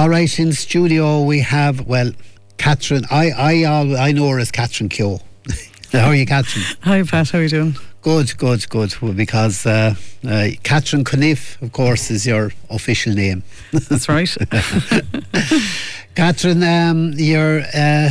All 0.00 0.08
right, 0.08 0.38
in 0.38 0.54
studio 0.54 1.22
we 1.22 1.40
have 1.40 1.86
well, 1.86 2.12
Catherine. 2.56 3.04
I 3.10 3.32
I 3.32 4.06
I 4.06 4.12
know 4.12 4.30
her 4.30 4.38
as 4.38 4.50
Catherine 4.50 4.88
Keogh. 4.88 5.20
how 5.92 6.06
are 6.06 6.14
you, 6.14 6.24
Catherine? 6.24 6.64
Hi, 6.84 7.02
Pat. 7.02 7.28
How 7.28 7.38
are 7.38 7.42
you 7.42 7.50
doing? 7.50 7.76
Good, 8.00 8.34
good, 8.38 8.66
good. 8.70 8.98
Well, 9.02 9.12
because 9.12 9.66
uh, 9.66 9.94
uh, 10.26 10.48
Catherine 10.62 11.04
Cuniffe, 11.04 11.60
of 11.60 11.72
course, 11.72 12.10
is 12.10 12.26
your 12.26 12.50
official 12.70 13.12
name. 13.12 13.42
That's 13.72 14.08
right. 14.08 14.34
Catherine, 16.14 16.62
um, 16.62 17.12
you're, 17.16 17.60
uh, 17.74 18.10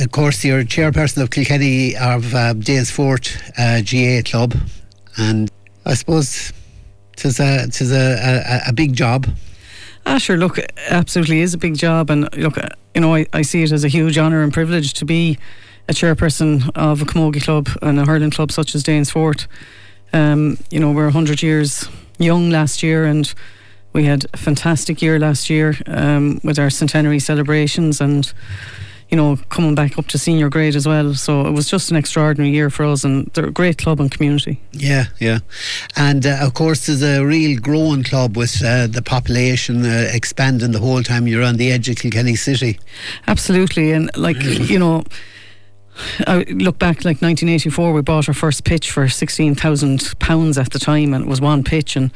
of 0.00 0.10
course, 0.10 0.44
you're 0.44 0.64
chairperson 0.64 1.22
of 1.22 1.30
Kilkenny 1.30 1.94
of 1.94 2.34
uh, 2.34 2.54
Danesfort 2.54 3.24
uh, 3.56 3.82
GAA 3.82 4.28
club, 4.28 4.56
and 5.16 5.48
I 5.86 5.94
suppose 5.94 6.52
it's 7.12 7.38
a 7.38 7.62
it's 7.62 7.80
a, 7.80 8.64
a, 8.66 8.70
a 8.70 8.72
big 8.72 8.94
job. 8.94 9.28
Ah, 10.06 10.18
sure. 10.18 10.36
Look, 10.36 10.58
absolutely 10.88 11.40
is 11.40 11.54
a 11.54 11.58
big 11.58 11.76
job, 11.76 12.10
and 12.10 12.28
look, 12.36 12.56
you 12.94 13.00
know, 13.00 13.14
I, 13.14 13.26
I 13.32 13.42
see 13.42 13.62
it 13.62 13.72
as 13.72 13.84
a 13.84 13.88
huge 13.88 14.18
honour 14.18 14.42
and 14.42 14.52
privilege 14.52 14.92
to 14.94 15.04
be 15.04 15.38
a 15.88 15.92
chairperson 15.92 16.70
of 16.74 17.02
a 17.02 17.04
camogie 17.04 17.42
club 17.42 17.68
and 17.82 17.98
a 17.98 18.04
hurling 18.04 18.30
club 18.30 18.52
such 18.52 18.74
as 18.74 18.82
Danesfort. 18.82 19.46
Um, 20.12 20.58
you 20.70 20.80
know, 20.80 20.92
we're 20.92 21.04
100 21.04 21.42
years 21.42 21.88
young 22.18 22.50
last 22.50 22.82
year 22.82 23.04
and 23.04 23.32
we 23.92 24.04
had 24.04 24.26
a 24.32 24.36
fantastic 24.36 25.02
year 25.02 25.18
last 25.18 25.50
year 25.50 25.74
um, 25.86 26.40
with 26.42 26.58
our 26.58 26.70
centenary 26.70 27.18
celebrations 27.18 28.00
and 28.00 28.32
you 29.14 29.16
know, 29.16 29.36
coming 29.48 29.76
back 29.76 29.96
up 29.96 30.08
to 30.08 30.18
senior 30.18 30.48
grade 30.48 30.74
as 30.74 30.88
well. 30.88 31.14
So 31.14 31.46
it 31.46 31.52
was 31.52 31.68
just 31.68 31.88
an 31.92 31.96
extraordinary 31.96 32.50
year 32.50 32.68
for 32.68 32.84
us, 32.84 33.04
and 33.04 33.26
they're 33.28 33.46
a 33.46 33.52
great 33.52 33.78
club 33.78 34.00
and 34.00 34.10
community. 34.10 34.60
Yeah, 34.72 35.04
yeah. 35.20 35.38
And 35.94 36.26
uh, 36.26 36.38
of 36.40 36.54
course, 36.54 36.86
there's 36.86 37.04
a 37.04 37.24
real 37.24 37.60
growing 37.60 38.02
club 38.02 38.36
with 38.36 38.60
uh, 38.60 38.88
the 38.88 39.02
population 39.02 39.86
uh, 39.86 40.10
expanding 40.12 40.72
the 40.72 40.80
whole 40.80 41.04
time 41.04 41.28
you're 41.28 41.44
on 41.44 41.58
the 41.58 41.70
edge 41.70 41.88
of 41.88 41.94
Kilkenny 41.94 42.34
City. 42.34 42.80
Absolutely. 43.28 43.92
And 43.92 44.10
like, 44.16 44.42
you 44.42 44.80
know, 44.80 45.04
I 46.26 46.38
look 46.48 46.80
back 46.80 47.04
like 47.04 47.22
1984, 47.22 47.92
we 47.92 48.02
bought 48.02 48.26
our 48.26 48.34
first 48.34 48.64
pitch 48.64 48.90
for 48.90 49.04
£16,000 49.04 50.60
at 50.60 50.70
the 50.72 50.78
time, 50.80 51.14
and 51.14 51.24
it 51.26 51.28
was 51.28 51.40
one 51.40 51.62
pitch. 51.62 51.94
And, 51.94 52.10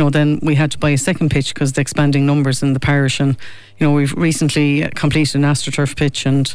you 0.00 0.06
know, 0.06 0.10
then 0.10 0.38
we 0.40 0.54
had 0.54 0.70
to 0.70 0.78
buy 0.78 0.88
a 0.88 0.96
second 0.96 1.30
pitch 1.30 1.52
because 1.52 1.74
the 1.74 1.82
expanding 1.82 2.24
numbers 2.24 2.62
in 2.62 2.72
the 2.72 2.80
parish. 2.80 3.20
And, 3.20 3.36
you 3.76 3.86
know, 3.86 3.92
we've 3.92 4.14
recently 4.14 4.82
uh, 4.82 4.88
completed 4.94 5.36
an 5.36 5.42
AstroTurf 5.42 5.94
pitch 5.94 6.24
and, 6.24 6.54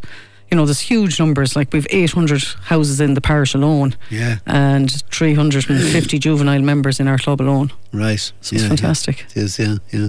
you 0.49 0.57
know, 0.57 0.65
there's 0.65 0.79
huge 0.79 1.19
numbers. 1.19 1.55
Like 1.55 1.71
we've 1.71 1.85
800 1.91 2.43
houses 2.63 2.99
in 2.99 3.13
the 3.13 3.21
parish 3.21 3.53
alone, 3.53 3.95
yeah, 4.09 4.37
and 4.47 4.91
350 5.11 6.17
juvenile 6.17 6.61
members 6.61 6.99
in 6.99 7.07
our 7.07 7.19
club 7.19 7.39
alone. 7.39 7.71
Right, 7.93 8.31
so 8.41 8.55
it's 8.55 8.65
fantastic. 8.65 9.19
Yeah. 9.19 9.25
It 9.25 9.37
is, 9.37 9.59
yeah, 9.59 9.75
yeah, 9.91 10.07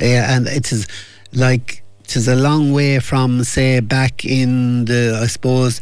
yeah, 0.00 0.36
and 0.36 0.48
it 0.48 0.72
is 0.72 0.88
like 1.32 1.84
it 2.04 2.16
is 2.16 2.26
a 2.26 2.36
long 2.36 2.72
way 2.72 2.98
from 2.98 3.44
say 3.44 3.78
back 3.80 4.24
in 4.24 4.84
the 4.84 5.20
I 5.22 5.26
suppose 5.26 5.80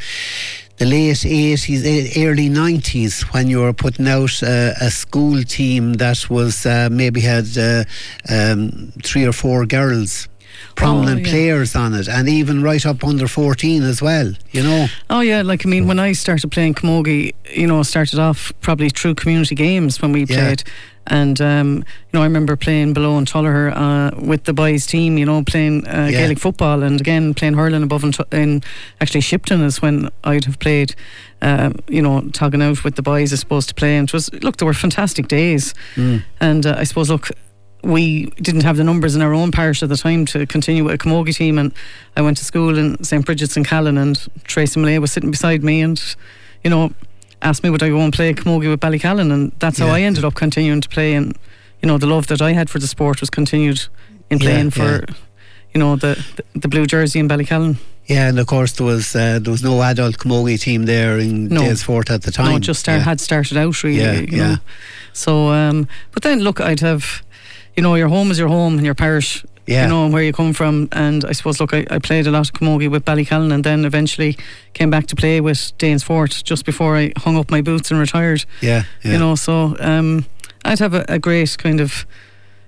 the 0.83 0.88
late 0.88 1.14
80s, 1.14 2.16
early 2.16 2.48
90s, 2.48 3.33
when 3.33 3.47
you 3.47 3.61
were 3.61 3.72
putting 3.72 4.08
out 4.08 4.42
uh, 4.42 4.72
a 4.80 4.91
school 4.91 5.41
team 5.44 5.94
that 5.94 6.28
was 6.28 6.66
uh, 6.66 6.88
maybe 6.91 7.20
had 7.20 7.47
uh, 7.56 7.84
um, 8.28 8.92
three 9.05 9.25
or 9.25 9.33
four 9.33 9.64
girls 9.64 10.27
prominent 10.75 11.20
oh, 11.20 11.25
yeah. 11.25 11.31
players 11.31 11.77
on 11.77 11.95
it, 11.95 12.08
and 12.08 12.28
even 12.28 12.62
right 12.62 12.84
up 12.84 13.05
under 13.05 13.28
14 13.28 13.83
as 13.83 14.03
well, 14.03 14.33
you 14.50 14.62
know. 14.62 14.86
Oh, 15.11 15.20
yeah, 15.20 15.42
like 15.42 15.67
I 15.67 15.69
mean, 15.69 15.86
when 15.86 15.98
I 15.98 16.12
started 16.12 16.50
playing 16.50 16.75
camogie, 16.75 17.34
you 17.50 17.67
know, 17.67 17.83
started 17.83 18.19
off 18.19 18.53
probably 18.61 18.89
through 18.89 19.14
community 19.14 19.55
games 19.55 20.00
when 20.00 20.12
we 20.12 20.25
yeah. 20.25 20.36
played. 20.36 20.64
And 21.06 21.41
um, 21.41 21.77
you 21.78 21.84
know, 22.12 22.20
I 22.20 22.25
remember 22.25 22.56
playing 22.56 22.92
below 22.92 23.19
in 23.19 23.25
Tullogher 23.25 23.72
uh, 23.75 24.20
with 24.20 24.44
the 24.44 24.53
boys' 24.53 24.86
team. 24.86 25.19
You 25.19 25.27
know, 25.27 25.42
playing 25.42 25.86
uh, 25.89 26.09
yeah. 26.11 26.20
Gaelic 26.20 26.39
football, 26.39 26.83
and 26.83 27.00
again 27.00 27.34
playing 27.34 27.55
hurling 27.55 27.83
above 27.83 28.05
in, 28.05 28.12
in 28.31 28.62
actually 29.00 29.20
Shipton 29.20 29.62
is 29.62 29.83
when 29.83 30.11
I'd 30.25 30.44
have 30.44 30.59
played. 30.59 30.94
Uh, 31.41 31.72
you 31.89 32.00
know, 32.00 32.20
talking 32.28 32.62
out 32.62 32.84
with 32.84 32.94
the 32.94 33.03
boys, 33.03 33.32
I 33.32 33.37
suppose, 33.37 33.66
to 33.66 33.75
play. 33.75 33.97
And 33.97 34.09
it 34.09 34.12
was 34.12 34.32
look, 34.44 34.59
there 34.59 34.66
were 34.66 34.75
fantastic 34.75 35.27
days. 35.27 35.75
Mm. 35.97 36.22
And 36.41 36.65
uh, 36.65 36.77
I 36.78 36.84
suppose, 36.84 37.10
look, 37.10 37.31
we 37.82 38.26
didn't 38.41 38.62
have 38.62 38.76
the 38.76 38.84
numbers 38.84 39.16
in 39.16 39.22
our 39.22 39.34
own 39.34 39.50
parish 39.50 39.82
at 39.82 39.88
the 39.88 39.97
time 39.97 40.25
to 40.26 40.47
continue 40.47 40.84
with 40.84 40.94
a 40.94 40.98
camogie 40.98 41.34
team 41.34 41.59
and 41.59 41.72
I 42.16 42.22
went 42.22 42.37
to 42.38 42.44
school 42.44 42.78
in 42.78 43.03
St 43.03 43.25
Bridget's 43.26 43.56
in 43.56 43.65
Callan 43.65 43.98
and 43.98 44.16
Tracy 44.44 44.78
Millay 44.81 44.98
was 44.98 45.12
sitting 45.12 45.31
beside 45.31 45.65
me 45.65 45.81
and 45.81 46.00
you 46.62 46.71
know 46.71 46.92
asked 47.42 47.65
me 47.65 47.71
would 47.71 47.82
I 47.82 47.88
go 47.88 47.98
and 47.98 48.12
play 48.12 48.32
camogie 48.34 48.71
with 48.71 48.81
Ballycallan 48.81 49.32
and 49.32 49.53
that's 49.59 49.78
yeah, 49.78 49.87
how 49.87 49.94
I 49.94 50.00
ended 50.00 50.25
up 50.25 50.34
continuing 50.34 50.81
to 50.81 50.88
play 50.88 51.15
and 51.15 51.37
you 51.82 51.88
know 51.88 51.98
the 51.98 52.06
love 52.06 52.28
that 52.28 52.41
I 52.41 52.53
had 52.53 52.71
for 52.71 52.78
the 52.78 52.87
sport 52.87 53.21
was 53.21 53.31
continued 53.31 53.87
in 54.31 54.38
playing 54.38 54.66
yeah, 54.66 54.71
for 54.71 54.82
yeah. 54.82 55.15
you 55.75 55.81
know 55.81 55.97
the, 55.97 56.25
the, 56.37 56.60
the 56.60 56.69
blue 56.69 56.87
jersey 56.87 57.19
in 57.19 57.28
Ballycallan 57.28 57.78
yeah, 58.06 58.28
and 58.28 58.38
of 58.38 58.47
course 58.47 58.72
there 58.72 58.87
was 58.87 59.15
uh, 59.15 59.38
there 59.41 59.50
was 59.50 59.62
no 59.62 59.81
adult 59.82 60.19
camogie 60.19 60.60
team 60.60 60.87
there 60.87 61.19
in 61.19 61.48
no. 61.48 61.60
Danesfort 61.62 62.10
at 62.10 62.22
the 62.22 62.32
time. 62.32 62.50
No, 62.50 62.59
just 62.59 62.81
start, 62.81 63.00
had 63.03 63.21
started 63.21 63.56
out 63.56 63.82
really. 63.84 64.00
Yeah, 64.00 64.21
yeah. 64.21 64.48
Know. 64.48 64.56
So, 65.12 65.48
um, 65.50 65.87
but 66.10 66.25
then 66.25 66.41
look, 66.41 66.60
I'd 66.60 66.81
have 66.81 67.22
you 67.77 67.83
know, 67.83 67.94
your 67.94 68.09
home 68.09 68.31
is 68.31 68.38
your 68.38 68.49
home 68.49 68.77
and 68.77 68.84
your 68.84 68.94
parish. 68.94 69.44
Yeah. 69.66 69.84
You 69.84 69.88
know, 69.91 70.09
where 70.09 70.25
you 70.25 70.33
come 70.33 70.53
from. 70.53 70.88
And 70.91 71.25
I 71.25 71.33
suppose, 71.33 71.60
look, 71.60 71.72
I, 71.72 71.87
I 71.88 71.99
played 72.00 72.27
a 72.27 72.33
lot 72.33 72.49
of 72.49 72.53
camogie 72.53 72.91
with 72.91 73.05
Ballycallan 73.05 73.53
and 73.53 73.62
then 73.62 73.84
eventually 73.84 74.37
came 74.75 74.91
back 74.91 75.06
to 75.06 75.16
play 75.16 75.41
with 75.41 75.72
Danesfort 75.78 76.43
just 76.43 76.65
before 76.65 76.97
I 76.97 77.12
hung 77.19 77.37
up 77.37 77.49
my 77.50 77.62
boots 77.62 77.91
and 77.93 78.00
retired. 78.00 78.44
Yeah. 78.60 78.83
yeah. 79.05 79.12
You 79.12 79.19
know, 79.19 79.37
so 79.37 79.77
um, 79.78 80.27
I'd 80.65 80.81
have 80.81 80.94
a, 80.94 81.05
a 81.09 81.19
great 81.21 81.56
kind 81.59 81.81
of 81.81 82.06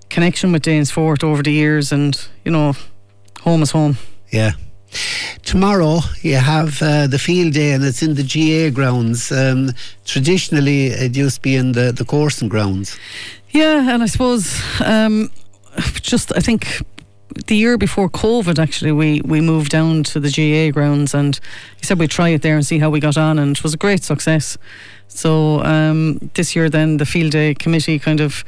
connection 0.08 0.52
with 0.52 0.62
Danesfort 0.62 1.24
over 1.24 1.42
the 1.42 1.52
years 1.52 1.90
and, 1.90 2.16
you 2.44 2.52
know, 2.52 2.74
home 3.40 3.62
is 3.62 3.72
home. 3.72 3.96
Yeah. 4.30 4.52
Tomorrow 5.42 5.98
you 6.22 6.36
have 6.36 6.80
uh, 6.80 7.08
the 7.08 7.18
field 7.18 7.54
day 7.54 7.72
and 7.72 7.84
it's 7.84 8.02
in 8.02 8.14
the 8.14 8.22
GAA 8.22 8.72
grounds. 8.72 9.32
Um, 9.32 9.72
traditionally, 10.04 10.86
it 10.86 11.16
used 11.16 11.36
to 11.36 11.40
be 11.40 11.56
in 11.56 11.72
the, 11.72 11.90
the 11.90 12.04
coursing 12.04 12.48
grounds. 12.48 12.96
Yeah, 13.54 13.88
and 13.88 14.02
I 14.02 14.06
suppose 14.06 14.60
um, 14.84 15.30
just 16.02 16.36
I 16.36 16.40
think 16.40 16.82
the 17.46 17.54
year 17.54 17.78
before 17.78 18.10
COVID, 18.10 18.58
actually, 18.58 18.90
we, 18.90 19.20
we 19.24 19.40
moved 19.40 19.70
down 19.70 20.02
to 20.04 20.18
the 20.18 20.28
GAA 20.28 20.72
grounds 20.72 21.14
and 21.14 21.38
he 21.76 21.84
said 21.84 22.00
we'd 22.00 22.10
try 22.10 22.30
it 22.30 22.42
there 22.42 22.56
and 22.56 22.66
see 22.66 22.80
how 22.80 22.90
we 22.90 22.98
got 22.98 23.16
on, 23.16 23.38
and 23.38 23.56
it 23.56 23.62
was 23.62 23.72
a 23.72 23.76
great 23.76 24.02
success. 24.02 24.58
So 25.06 25.62
um, 25.62 26.30
this 26.34 26.56
year, 26.56 26.68
then 26.68 26.96
the 26.96 27.06
field 27.06 27.30
day 27.30 27.54
committee 27.54 28.00
kind 28.00 28.20
of 28.20 28.44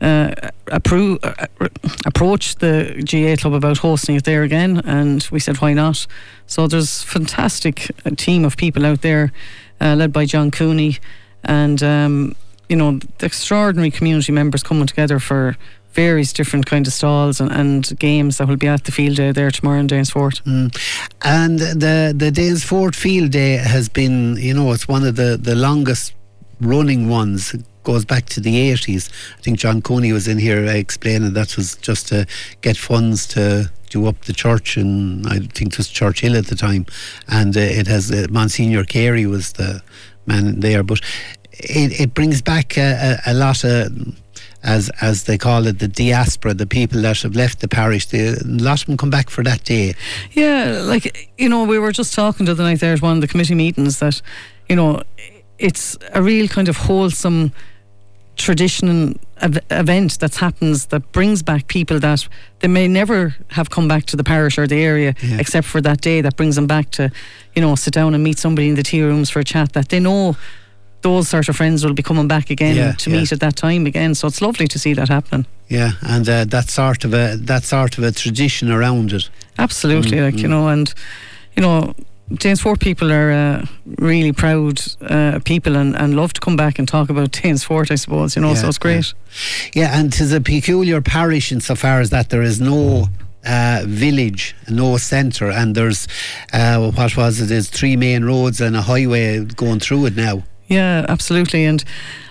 uh, 0.00 0.30
appro- 0.66 1.18
uh, 1.24 1.68
approached 2.04 2.60
the 2.60 3.02
GAA 3.04 3.40
club 3.40 3.54
about 3.54 3.78
hosting 3.78 4.14
it 4.14 4.22
there 4.22 4.44
again, 4.44 4.80
and 4.84 5.26
we 5.32 5.40
said 5.40 5.56
why 5.56 5.72
not. 5.72 6.06
So 6.46 6.68
there's 6.68 7.02
fantastic 7.02 7.90
uh, 8.04 8.10
team 8.10 8.44
of 8.44 8.56
people 8.56 8.86
out 8.86 9.02
there, 9.02 9.32
uh, 9.80 9.96
led 9.96 10.12
by 10.12 10.24
John 10.24 10.52
Cooney, 10.52 10.98
and 11.42 11.82
um, 11.82 12.36
you 12.68 12.76
know, 12.76 12.98
extraordinary 13.20 13.90
community 13.90 14.32
members 14.32 14.62
coming 14.62 14.86
together 14.86 15.18
for 15.18 15.56
various 15.96 16.32
different 16.32 16.66
kind 16.66 16.86
of 16.86 16.92
stalls 16.92 17.40
and, 17.40 17.50
and 17.50 17.98
games 17.98 18.36
that 18.36 18.46
will 18.46 18.56
be 18.56 18.68
at 18.68 18.84
the 18.84 18.92
field 18.92 19.16
day 19.16 19.32
there 19.32 19.50
tomorrow 19.50 19.80
in 19.80 19.88
Danesfort. 19.88 20.42
Mm. 20.42 20.68
And 21.22 21.58
the 21.58 22.12
the 22.14 22.30
Danesfort 22.30 22.94
field 22.94 23.30
day 23.30 23.56
has 23.56 23.88
been, 23.88 24.36
you 24.36 24.54
know, 24.54 24.72
it's 24.72 24.86
one 24.86 25.04
of 25.04 25.16
the, 25.16 25.38
the 25.40 25.54
longest 25.54 26.14
running 26.60 27.08
ones. 27.08 27.54
It 27.54 27.64
goes 27.82 28.04
back 28.04 28.26
to 28.26 28.40
the 28.40 28.72
80s. 28.72 29.10
I 29.38 29.40
think 29.42 29.58
John 29.58 29.80
Coney 29.80 30.12
was 30.12 30.28
in 30.28 30.38
here 30.38 30.64
explaining 30.66 31.32
that 31.32 31.56
was 31.56 31.76
just 31.76 32.08
to 32.08 32.26
get 32.60 32.76
funds 32.76 33.26
to 33.28 33.70
do 33.88 34.06
up 34.06 34.20
the 34.22 34.32
church, 34.32 34.76
and 34.76 35.26
I 35.26 35.38
think 35.38 35.72
it 35.72 35.78
was 35.78 35.88
Churchill 35.88 36.36
at 36.36 36.46
the 36.46 36.56
time. 36.56 36.84
And 37.28 37.56
uh, 37.56 37.60
it 37.60 37.86
has 37.86 38.10
uh, 38.10 38.26
Monsignor 38.30 38.84
Carey 38.84 39.24
was 39.26 39.52
the 39.52 39.82
man 40.26 40.60
there, 40.60 40.82
but 40.82 41.00
it, 41.58 42.00
it 42.00 42.14
brings 42.14 42.42
back 42.42 42.76
a, 42.76 43.18
a, 43.26 43.32
a 43.32 43.34
lot 43.34 43.64
of 43.64 44.16
as 44.66 44.90
as 45.00 45.24
they 45.24 45.38
call 45.38 45.66
it, 45.66 45.78
the 45.78 45.88
diaspora, 45.88 46.52
the 46.52 46.66
people 46.66 47.00
that 47.02 47.22
have 47.22 47.36
left 47.36 47.60
the 47.60 47.68
parish. 47.68 48.06
They, 48.06 48.28
a 48.28 48.36
lot 48.44 48.80
of 48.80 48.86
them 48.86 48.96
come 48.96 49.10
back 49.10 49.30
for 49.30 49.44
that 49.44 49.64
day. 49.64 49.94
Yeah, 50.32 50.80
like 50.82 51.30
you 51.38 51.48
know, 51.48 51.64
we 51.64 51.78
were 51.78 51.92
just 51.92 52.14
talking 52.14 52.44
to 52.46 52.54
the 52.54 52.64
night 52.64 52.80
there 52.80 52.92
at 52.92 53.00
one 53.00 53.14
of 53.14 53.20
the 53.20 53.28
committee 53.28 53.54
meetings 53.54 54.00
that 54.00 54.20
you 54.68 54.76
know 54.76 55.02
it's 55.58 55.96
a 56.12 56.22
real 56.22 56.48
kind 56.48 56.68
of 56.68 56.76
wholesome 56.76 57.52
tradition 58.36 58.88
and 59.40 59.60
event 59.70 60.20
that 60.20 60.34
happens 60.34 60.86
that 60.86 61.10
brings 61.12 61.42
back 61.42 61.68
people 61.68 61.98
that 61.98 62.28
they 62.58 62.68
may 62.68 62.86
never 62.86 63.34
have 63.48 63.70
come 63.70 63.88
back 63.88 64.04
to 64.04 64.14
the 64.14 64.24
parish 64.24 64.58
or 64.58 64.66
the 64.66 64.82
area 64.82 65.14
yeah. 65.22 65.38
except 65.38 65.66
for 65.66 65.80
that 65.80 66.02
day 66.02 66.20
that 66.20 66.36
brings 66.36 66.54
them 66.56 66.66
back 66.66 66.90
to 66.90 67.10
you 67.54 67.62
know 67.62 67.74
sit 67.74 67.94
down 67.94 68.14
and 68.14 68.22
meet 68.22 68.38
somebody 68.38 68.68
in 68.68 68.74
the 68.74 68.82
tea 68.82 69.00
rooms 69.00 69.30
for 69.30 69.40
a 69.40 69.44
chat 69.44 69.72
that 69.72 69.88
they 69.88 69.98
know 69.98 70.36
those 71.06 71.28
sort 71.28 71.48
of 71.48 71.56
friends 71.56 71.84
will 71.84 71.94
be 71.94 72.02
coming 72.02 72.26
back 72.26 72.50
again 72.50 72.74
yeah, 72.74 72.92
to 72.92 73.10
yeah. 73.10 73.16
meet 73.16 73.30
at 73.30 73.38
that 73.38 73.54
time 73.54 73.86
again. 73.86 74.14
So 74.14 74.26
it's 74.26 74.42
lovely 74.42 74.66
to 74.66 74.78
see 74.78 74.92
that 74.94 75.08
happen. 75.08 75.46
Yeah, 75.68 75.92
and 76.02 76.28
uh, 76.28 76.44
that 76.46 76.68
sort 76.68 77.04
of 77.04 77.14
a 77.14 77.36
that 77.36 77.62
sort 77.62 77.96
of 77.98 78.04
a 78.04 78.10
tradition 78.10 78.72
around 78.72 79.12
it. 79.12 79.30
Absolutely, 79.56 80.18
mm, 80.18 80.24
like 80.24 80.34
mm. 80.34 80.42
you 80.42 80.48
know, 80.48 80.66
and 80.68 80.92
you 81.54 81.62
know, 81.62 81.94
Danesfort 82.32 82.80
people 82.80 83.12
are 83.12 83.30
uh, 83.30 83.66
really 83.98 84.32
proud 84.32 84.82
uh, 85.02 85.38
people 85.44 85.76
and, 85.76 85.94
and 85.96 86.16
love 86.16 86.32
to 86.32 86.40
come 86.40 86.56
back 86.56 86.80
and 86.80 86.88
talk 86.88 87.08
about 87.08 87.30
Danesfort, 87.38 87.92
I 87.92 87.94
suppose, 87.94 88.34
you 88.34 88.42
know, 88.42 88.48
yeah, 88.48 88.54
so 88.54 88.68
it's 88.68 88.78
great. 88.78 89.14
Yeah, 89.74 89.82
yeah 89.82 89.98
and 89.98 90.08
it's 90.08 90.32
a 90.32 90.40
peculiar 90.40 91.00
parish 91.00 91.52
insofar 91.52 92.00
as 92.00 92.10
that 92.10 92.30
there 92.30 92.42
is 92.42 92.60
no 92.60 93.06
uh, 93.46 93.82
village, 93.86 94.56
no 94.68 94.96
centre, 94.96 95.50
and 95.50 95.76
there's 95.76 96.08
uh, 96.52 96.90
what 96.90 97.16
was 97.16 97.40
it? 97.40 97.46
There's 97.46 97.70
three 97.70 97.96
main 97.96 98.24
roads 98.24 98.60
and 98.60 98.74
a 98.74 98.82
highway 98.82 99.44
going 99.44 99.78
through 99.78 100.06
it 100.06 100.16
now. 100.16 100.42
Yeah, 100.68 101.06
absolutely, 101.08 101.64
and 101.64 101.84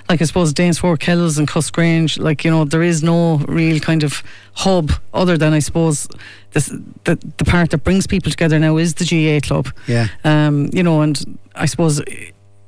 like 0.09 0.21
I 0.21 0.25
suppose 0.25 0.53
Danesfort, 0.53 0.99
Kells, 0.99 1.37
and 1.37 1.47
Cuffesgrange, 1.47 2.19
like 2.19 2.43
you 2.43 2.51
know, 2.51 2.65
there 2.65 2.83
is 2.83 3.01
no 3.01 3.37
real 3.47 3.79
kind 3.79 4.03
of 4.03 4.23
hub 4.53 4.91
other 5.13 5.37
than 5.37 5.53
I 5.53 5.59
suppose 5.59 6.07
this, 6.51 6.67
the 7.05 7.17
the 7.37 7.45
part 7.45 7.71
that 7.71 7.79
brings 7.79 8.07
people 8.07 8.31
together 8.31 8.59
now 8.59 8.77
is 8.77 8.95
the 8.95 9.05
GAA 9.05 9.45
club. 9.45 9.73
Yeah. 9.87 10.07
Um, 10.23 10.69
you 10.73 10.83
know, 10.83 11.01
and 11.01 11.39
I 11.55 11.65
suppose 11.65 12.01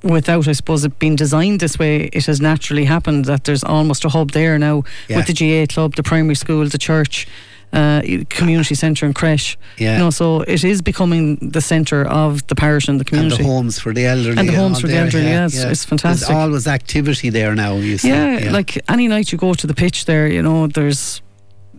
without, 0.04 0.48
I 0.48 0.54
suppose, 0.54 0.86
it 0.86 1.00
being 1.00 1.16
designed 1.16 1.60
this 1.60 1.78
way, 1.78 2.10
it 2.14 2.26
has 2.26 2.40
naturally 2.40 2.86
happened 2.86 3.26
that 3.26 3.44
there's 3.44 3.64
almost 3.64 4.06
a 4.06 4.10
hub 4.10 4.32
there 4.32 4.58
now 4.58 4.84
yeah. 5.08 5.18
with 5.18 5.28
the 5.28 5.34
GAA 5.34 5.72
club, 5.72 5.96
the 5.96 6.04
primary 6.04 6.36
school, 6.36 6.68
the 6.68 6.78
church. 6.78 7.28
Uh, 7.74 8.02
community 8.30 8.76
centre 8.76 9.06
and 9.06 9.14
creche. 9.14 9.58
Yeah. 9.78 9.94
You 9.94 10.00
know, 10.00 10.10
so 10.10 10.42
it 10.42 10.64
is 10.64 10.82
becoming 10.82 11.36
the 11.36 11.60
centre 11.60 12.08
of 12.08 12.48
the 12.48 12.56
parish 12.56 12.88
and 12.88 12.98
the 12.98 13.04
community. 13.04 13.36
And 13.36 13.46
the 13.46 13.54
homes 13.54 13.78
for 13.78 13.94
the 13.94 14.06
elderly. 14.06 14.38
And 14.40 14.48
the 14.48 14.56
homes 14.56 14.80
for 14.80 14.88
the 14.88 14.96
elderly, 14.96 15.26
yeah, 15.26 15.46
it's, 15.46 15.56
yeah. 15.56 15.70
it's 15.70 15.84
fantastic. 15.84 16.30
There's 16.30 16.40
always 16.40 16.66
activity 16.66 17.30
there 17.30 17.56
now, 17.56 17.76
you 17.76 17.98
see. 17.98 18.08
Yeah, 18.08 18.40
yeah, 18.40 18.52
like 18.52 18.80
any 18.90 19.10
night 19.10 19.34
you 19.34 19.38
go 19.38 19.54
to 19.54 19.68
the 19.68 19.74
pitch 19.74 20.06
there, 20.06 20.28
you 20.28 20.42
know, 20.42 20.68
there's 20.68 21.22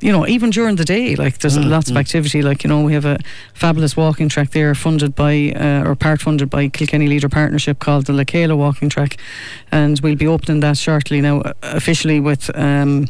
you 0.01 0.13
know, 0.13 0.27
even 0.27 0.51
during 0.51 0.77
the 0.77 0.85
day, 0.85 1.17
like 1.17 1.39
there's 1.39 1.59
mm, 1.59 1.69
lots 1.69 1.89
mm. 1.89 1.93
of 1.93 1.97
activity. 1.97 2.43
Like 2.43 2.63
you 2.63 2.69
know, 2.69 2.83
we 2.83 2.93
have 2.93 3.05
a 3.05 3.19
fabulous 3.55 3.97
walking 3.97 4.29
track 4.29 4.51
there, 4.51 4.75
funded 4.75 5.15
by 5.15 5.53
uh, 5.57 5.89
or 5.89 5.95
part 5.97 6.21
funded 6.21 6.51
by 6.51 6.69
Kilkenny 6.69 7.09
Leader 7.09 7.29
Partnership 7.29 7.79
called 7.79 8.07
the 8.07 8.13
Lakela 8.13 8.57
Walking 8.57 8.89
Track, 8.89 9.17
and 9.73 9.99
we'll 10.01 10.17
be 10.17 10.27
opening 10.27 10.61
that 10.61 10.77
shortly 10.77 11.21
now 11.21 11.41
uh, 11.41 11.53
officially 11.63 12.21
with. 12.21 12.51
Um, 12.57 13.09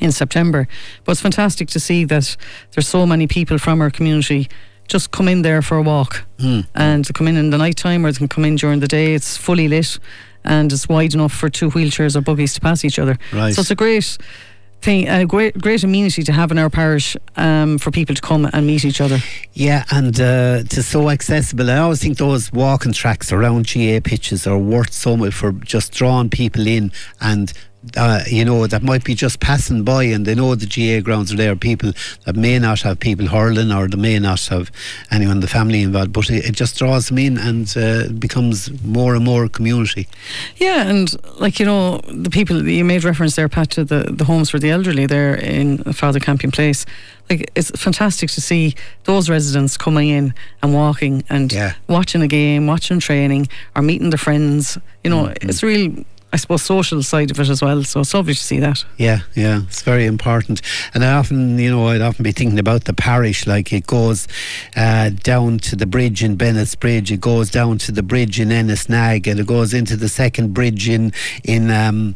in 0.00 0.12
September, 0.12 0.68
but 1.04 1.12
it's 1.12 1.20
fantastic 1.20 1.68
to 1.68 1.80
see 1.80 2.04
that 2.04 2.36
there's 2.72 2.88
so 2.88 3.06
many 3.06 3.26
people 3.26 3.58
from 3.58 3.80
our 3.80 3.90
community 3.90 4.48
just 4.88 5.10
come 5.10 5.28
in 5.28 5.42
there 5.42 5.62
for 5.62 5.76
a 5.76 5.82
walk 5.82 6.24
mm. 6.38 6.66
and 6.74 7.04
to 7.04 7.12
come 7.12 7.28
in 7.28 7.36
in 7.36 7.50
the 7.50 7.58
night 7.58 7.76
time 7.76 8.04
or 8.04 8.10
they 8.10 8.18
can 8.18 8.28
come 8.28 8.44
in 8.44 8.56
during 8.56 8.80
the 8.80 8.88
day. 8.88 9.14
It's 9.14 9.36
fully 9.36 9.68
lit 9.68 9.98
and 10.44 10.72
it's 10.72 10.88
wide 10.88 11.14
enough 11.14 11.32
for 11.32 11.50
two 11.50 11.70
wheelchairs 11.70 12.16
or 12.16 12.22
buggies 12.22 12.54
to 12.54 12.60
pass 12.60 12.84
each 12.84 12.98
other. 12.98 13.18
Right. 13.32 13.54
So 13.54 13.60
it's 13.60 13.70
a 13.70 13.74
great 13.74 14.16
thing, 14.80 15.08
a 15.08 15.26
great, 15.26 15.58
great 15.58 15.84
amenity 15.84 16.22
to 16.22 16.32
have 16.32 16.50
in 16.50 16.58
our 16.58 16.70
parish 16.70 17.16
um, 17.36 17.78
for 17.78 17.90
people 17.90 18.14
to 18.14 18.22
come 18.22 18.48
and 18.52 18.66
meet 18.66 18.84
each 18.84 19.00
other. 19.00 19.18
Yeah, 19.52 19.84
and 19.90 20.18
uh, 20.20 20.62
it's 20.64 20.86
so 20.86 21.10
accessible. 21.10 21.70
I 21.70 21.78
always 21.78 22.00
think 22.00 22.18
those 22.18 22.52
walking 22.52 22.92
tracks 22.92 23.32
around 23.32 23.72
GAA 23.72 24.00
pitches 24.02 24.46
are 24.46 24.58
worth 24.58 24.92
so 24.92 25.16
much 25.16 25.34
for 25.34 25.52
just 25.52 25.92
drawing 25.92 26.30
people 26.30 26.66
in 26.66 26.92
and 27.20 27.52
uh, 27.96 28.20
you 28.26 28.44
know, 28.44 28.66
that 28.66 28.82
might 28.82 29.04
be 29.04 29.14
just 29.14 29.40
passing 29.40 29.84
by 29.84 30.04
and 30.04 30.26
they 30.26 30.34
know 30.34 30.54
the 30.54 30.66
GAA 30.66 31.02
grounds 31.02 31.32
are 31.32 31.36
there. 31.36 31.56
People 31.56 31.92
that 32.24 32.36
may 32.36 32.58
not 32.58 32.80
have 32.82 33.00
people 33.00 33.26
hurling 33.26 33.72
or 33.72 33.88
they 33.88 33.96
may 33.96 34.18
not 34.18 34.44
have 34.46 34.70
anyone 35.10 35.36
in 35.36 35.40
the 35.40 35.48
family 35.48 35.82
involved, 35.82 36.12
but 36.12 36.30
it, 36.30 36.44
it 36.46 36.52
just 36.52 36.78
draws 36.78 37.08
them 37.08 37.18
in 37.18 37.38
and 37.38 37.76
uh, 37.76 38.08
becomes 38.18 38.70
more 38.82 39.14
and 39.14 39.24
more 39.24 39.48
community. 39.48 40.08
Yeah, 40.56 40.88
and 40.88 41.14
like, 41.40 41.58
you 41.58 41.66
know, 41.66 41.98
the 42.08 42.30
people, 42.30 42.66
you 42.66 42.84
made 42.84 43.04
reference 43.04 43.36
there, 43.36 43.48
Pat, 43.48 43.70
to 43.70 43.84
the, 43.84 44.10
the 44.10 44.24
homes 44.24 44.50
for 44.50 44.58
the 44.58 44.70
elderly 44.70 45.06
there 45.06 45.34
in 45.34 45.82
Father 45.92 46.20
Campion 46.20 46.50
Place 46.50 46.84
like 47.30 47.50
it's 47.54 47.70
fantastic 47.70 48.30
to 48.30 48.40
see 48.40 48.74
those 49.04 49.28
residents 49.28 49.76
coming 49.76 50.08
in 50.08 50.34
and 50.62 50.72
walking 50.72 51.24
and 51.28 51.52
yeah. 51.52 51.74
watching 51.86 52.22
a 52.22 52.26
game, 52.26 52.66
watching 52.66 53.00
training, 53.00 53.48
or 53.76 53.82
meeting 53.82 54.10
their 54.10 54.18
friends. 54.18 54.78
You 55.04 55.10
know, 55.10 55.24
mm-hmm. 55.24 55.48
it's 55.48 55.62
really 55.62 56.06
I 56.30 56.36
suppose, 56.36 56.62
social 56.62 57.02
side 57.02 57.30
of 57.30 57.40
it 57.40 57.48
as 57.48 57.62
well. 57.62 57.82
So 57.84 58.00
it's 58.00 58.12
lovely 58.12 58.34
to 58.34 58.40
see 58.40 58.60
that. 58.60 58.84
Yeah, 58.98 59.20
yeah, 59.34 59.62
it's 59.62 59.80
very 59.80 60.04
important. 60.04 60.60
And 60.92 61.02
I 61.02 61.12
often, 61.14 61.58
you 61.58 61.70
know, 61.70 61.88
I'd 61.88 62.02
often 62.02 62.22
be 62.22 62.32
thinking 62.32 62.58
about 62.58 62.84
the 62.84 62.92
parish, 62.92 63.46
like 63.46 63.72
it 63.72 63.86
goes 63.86 64.28
uh, 64.76 65.10
down 65.10 65.58
to 65.60 65.76
the 65.76 65.86
bridge 65.86 66.22
in 66.22 66.36
Bennett's 66.36 66.74
Bridge, 66.74 67.10
it 67.10 67.20
goes 67.20 67.50
down 67.50 67.78
to 67.78 67.92
the 67.92 68.02
bridge 68.02 68.38
in 68.38 68.50
Ennisnag, 68.50 69.26
and 69.26 69.40
it 69.40 69.46
goes 69.46 69.72
into 69.72 69.96
the 69.96 70.08
second 70.08 70.52
bridge 70.52 70.88
in 70.88 71.12
in 71.44 71.70
um, 71.70 72.14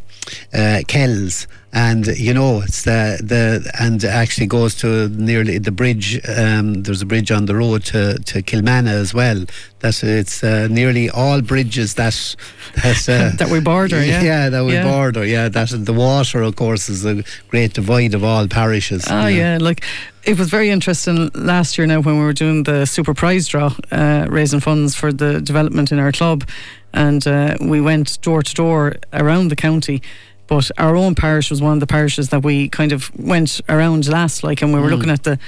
uh, 0.52 0.82
Kells 0.86 1.46
and 1.72 2.06
you 2.06 2.34
know 2.34 2.60
it's 2.60 2.82
the 2.84 3.18
the 3.22 3.70
and 3.80 4.04
actually 4.04 4.46
goes 4.46 4.74
to 4.74 5.08
nearly 5.08 5.58
the 5.58 5.72
bridge. 5.72 6.20
Um, 6.28 6.82
there's 6.82 7.00
a 7.00 7.06
bridge 7.06 7.30
on 7.30 7.46
the 7.46 7.56
road 7.56 7.84
to 7.86 8.18
to 8.18 8.42
Kilmanagh 8.42 8.88
as 8.88 9.14
well. 9.14 9.44
That 9.80 10.02
it's 10.04 10.44
uh, 10.44 10.68
nearly 10.70 11.08
all 11.08 11.40
bridges 11.40 11.94
that 11.94 12.36
that 12.82 13.08
uh, 13.08 13.36
that 13.38 13.48
we 13.50 13.60
border. 13.60 14.02
Yeah, 14.12 14.22
yeah, 14.22 14.48
that 14.50 14.64
we 14.64 14.74
yeah. 14.74 14.84
border. 14.84 15.24
Yeah, 15.24 15.48
that 15.48 15.68
the 15.70 15.92
water, 15.92 16.42
of 16.42 16.56
course, 16.56 16.88
is 16.88 17.06
a 17.06 17.22
great 17.48 17.72
divide 17.72 18.14
of 18.14 18.22
all 18.22 18.46
parishes. 18.48 19.04
Oh 19.08 19.28
yeah, 19.28 19.56
like 19.58 19.82
it 20.24 20.38
was 20.38 20.50
very 20.50 20.68
interesting 20.68 21.30
last 21.34 21.78
year. 21.78 21.86
Now 21.86 22.00
when 22.00 22.18
we 22.18 22.24
were 22.24 22.34
doing 22.34 22.64
the 22.64 22.84
super 22.84 23.14
prize 23.14 23.48
draw, 23.48 23.74
uh, 23.90 24.26
raising 24.28 24.60
funds 24.60 24.94
for 24.94 25.12
the 25.12 25.40
development 25.40 25.90
in 25.90 25.98
our 25.98 26.12
club, 26.12 26.44
and 26.92 27.26
uh, 27.26 27.56
we 27.60 27.80
went 27.80 28.20
door 28.22 28.42
to 28.42 28.54
door 28.54 28.96
around 29.12 29.48
the 29.48 29.56
county. 29.56 30.02
But 30.46 30.70
our 30.76 30.96
own 30.96 31.14
parish 31.14 31.50
was 31.50 31.62
one 31.62 31.74
of 31.74 31.80
the 31.80 31.86
parishes 31.86 32.28
that 32.28 32.42
we 32.42 32.68
kind 32.68 32.92
of 32.92 33.10
went 33.18 33.60
around 33.68 34.08
last, 34.08 34.42
like, 34.42 34.60
and 34.60 34.74
we 34.74 34.80
were 34.80 34.88
mm. 34.88 34.96
looking 34.96 35.10
at 35.10 35.22
the 35.22 35.38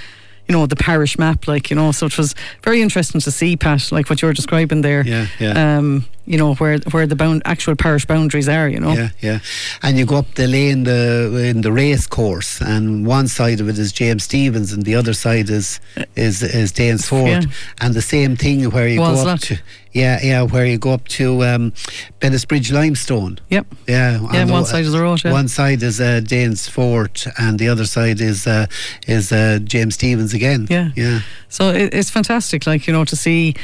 you 0.49 0.52
know 0.55 0.67
the 0.67 0.76
parish 0.76 1.19
map 1.19 1.46
like 1.46 1.70
you 1.70 1.76
know. 1.76 1.93
So 1.93 2.06
it 2.06 2.17
was 2.17 2.35
very 2.62 2.82
interesting 2.82 3.20
to 3.20 3.31
see 3.31 3.56
Pat 3.56 3.91
like 3.93 4.08
what 4.11 4.23
you're 4.23 4.32
describing 4.32 4.82
there. 4.82 5.02
Yeah 5.06 5.26
yeah. 5.38 5.79
Um, 5.79 6.06
you 6.26 6.38
know 6.38 6.55
where 6.55 6.79
where 6.91 7.06
the 7.06 7.17
bound 7.17 7.43
actual 7.44 7.76
parish 7.76 8.06
boundaries 8.06 8.49
are 8.49 8.69
you 8.69 8.81
know 8.81 8.93
yeah 8.93 9.11
yeah 9.21 9.38
and 9.82 9.99
you 9.99 10.06
go 10.06 10.17
up 10.17 10.35
the 10.35 10.47
lane 10.47 10.85
the 10.85 11.50
in 11.50 11.61
the 11.61 11.73
race 11.73 12.06
course 12.06 12.61
and 12.61 13.06
one 13.06 13.29
side 13.29 13.61
of 13.61 13.69
it 13.69 13.79
is 13.79 13.93
James 13.93 14.25
Stephens 14.25 14.73
and 14.73 14.85
the 14.85 14.94
other 14.94 15.12
side 15.12 15.50
is 15.50 15.81
is 16.17 16.43
is 16.43 16.73
Danesfort 16.73 17.44
yeah. 17.44 17.50
and 17.81 17.94
the 17.94 18.03
same 18.03 18.37
thing 18.37 18.71
where 18.71 18.88
you 18.88 18.99
go 18.99 19.05
up 19.05 19.41
to 19.41 19.59
yeah, 19.94 20.19
yeah, 20.23 20.43
where 20.43 20.67
you 20.67 20.76
go 20.76 20.91
up 20.91 21.06
to 21.09 21.44
um, 21.44 21.73
Bridge 22.19 22.73
Limestone. 22.73 23.38
Yep. 23.49 23.67
Yeah. 23.87 24.21
Yeah, 24.32 24.43
on 24.43 24.50
one 24.50 24.65
side 24.65 24.85
of 24.87 24.91
the 24.91 25.00
road. 25.00 25.23
Yeah. 25.25 25.31
One 25.31 25.47
side 25.47 25.85
is 25.85 26.00
uh, 26.00 26.21
Danesfort, 26.25 27.32
and 27.38 27.61
the 27.61 27.69
other 27.69 27.87
side 27.87 28.21
is 28.21 28.47
uh, 28.47 28.67
is 29.06 29.31
uh, 29.31 29.61
James 29.62 29.94
Stephens 29.94 30.35
again. 30.35 30.67
Yeah. 30.69 30.91
Yeah. 30.97 31.21
So 31.49 31.71
it, 31.71 31.94
it's 31.94 32.11
fantastic, 32.11 32.67
like 32.67 32.88
you 32.88 32.93
know, 32.93 33.05
to 33.05 33.15
see 33.15 33.55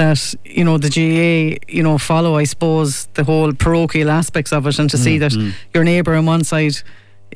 that 0.00 0.34
you 0.44 0.64
know 0.64 0.78
the 0.78 0.90
GAA 0.96 1.58
you 1.68 1.82
know 1.82 1.98
follow 1.98 2.36
I 2.36 2.44
suppose 2.44 3.06
the 3.14 3.24
whole 3.24 3.52
parochial 3.52 4.10
aspects 4.10 4.52
of 4.52 4.66
it 4.66 4.78
and 4.78 4.90
to 4.90 4.96
mm, 4.96 5.04
see 5.04 5.18
that 5.18 5.32
mm. 5.32 5.52
your 5.74 5.84
neighbour 5.84 6.14
on 6.14 6.26
one 6.26 6.44
side 6.44 6.76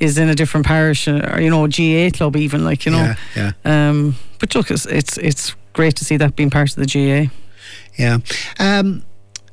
is 0.01 0.19
in 0.19 0.29
a 0.29 0.35
different 0.35 0.67
parish 0.67 1.07
uh, 1.07 1.31
or 1.33 1.41
you 1.41 1.51
know 1.51 1.67
GAA 1.67 2.17
club 2.17 2.37
even 2.37 2.65
like 2.65 2.87
you 2.87 2.93
know 2.93 3.15
yeah, 3.37 3.53
yeah. 3.65 3.89
Um, 3.89 4.17
but 4.39 4.55
look 4.55 4.71
it's, 4.71 4.87
it's 4.87 5.19
it's 5.19 5.55
great 5.73 5.95
to 5.97 6.05
see 6.05 6.17
that 6.17 6.37
being 6.37 6.51
part 6.51 6.71
of 6.71 6.77
the 6.77 6.91
GAA 6.95 7.31
yeah. 7.97 8.19
Um, 8.59 9.05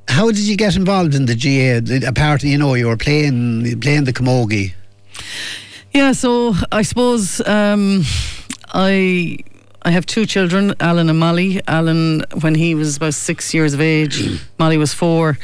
how 0.08 0.28
did 0.28 0.40
you 0.40 0.58
get 0.58 0.76
involved 0.76 1.16
in 1.16 1.26
the 1.26 1.36
GAA? 1.36 2.08
Apart, 2.08 2.44
you 2.44 2.58
know, 2.58 2.74
you 2.74 2.88
were 2.88 2.98
playing 2.98 3.80
playing 3.80 4.06
the 4.06 4.14
camogie. 4.14 4.74
Yeah, 5.94 6.14
so 6.14 6.56
I 6.72 6.82
suppose 6.84 7.42
um, 7.48 8.04
I 8.74 9.38
I 9.84 9.92
have 9.92 10.06
two 10.06 10.26
children, 10.28 10.76
Alan 10.80 11.10
and 11.10 11.20
Molly. 11.20 11.60
Alan, 11.68 12.24
when 12.42 12.54
he 12.54 12.76
was 12.76 12.98
about 12.98 13.16
six 13.16 13.54
years 13.54 13.74
of 13.74 13.82
age, 13.82 14.40
Molly 14.60 14.78
was 14.78 14.94
four. 14.94 15.40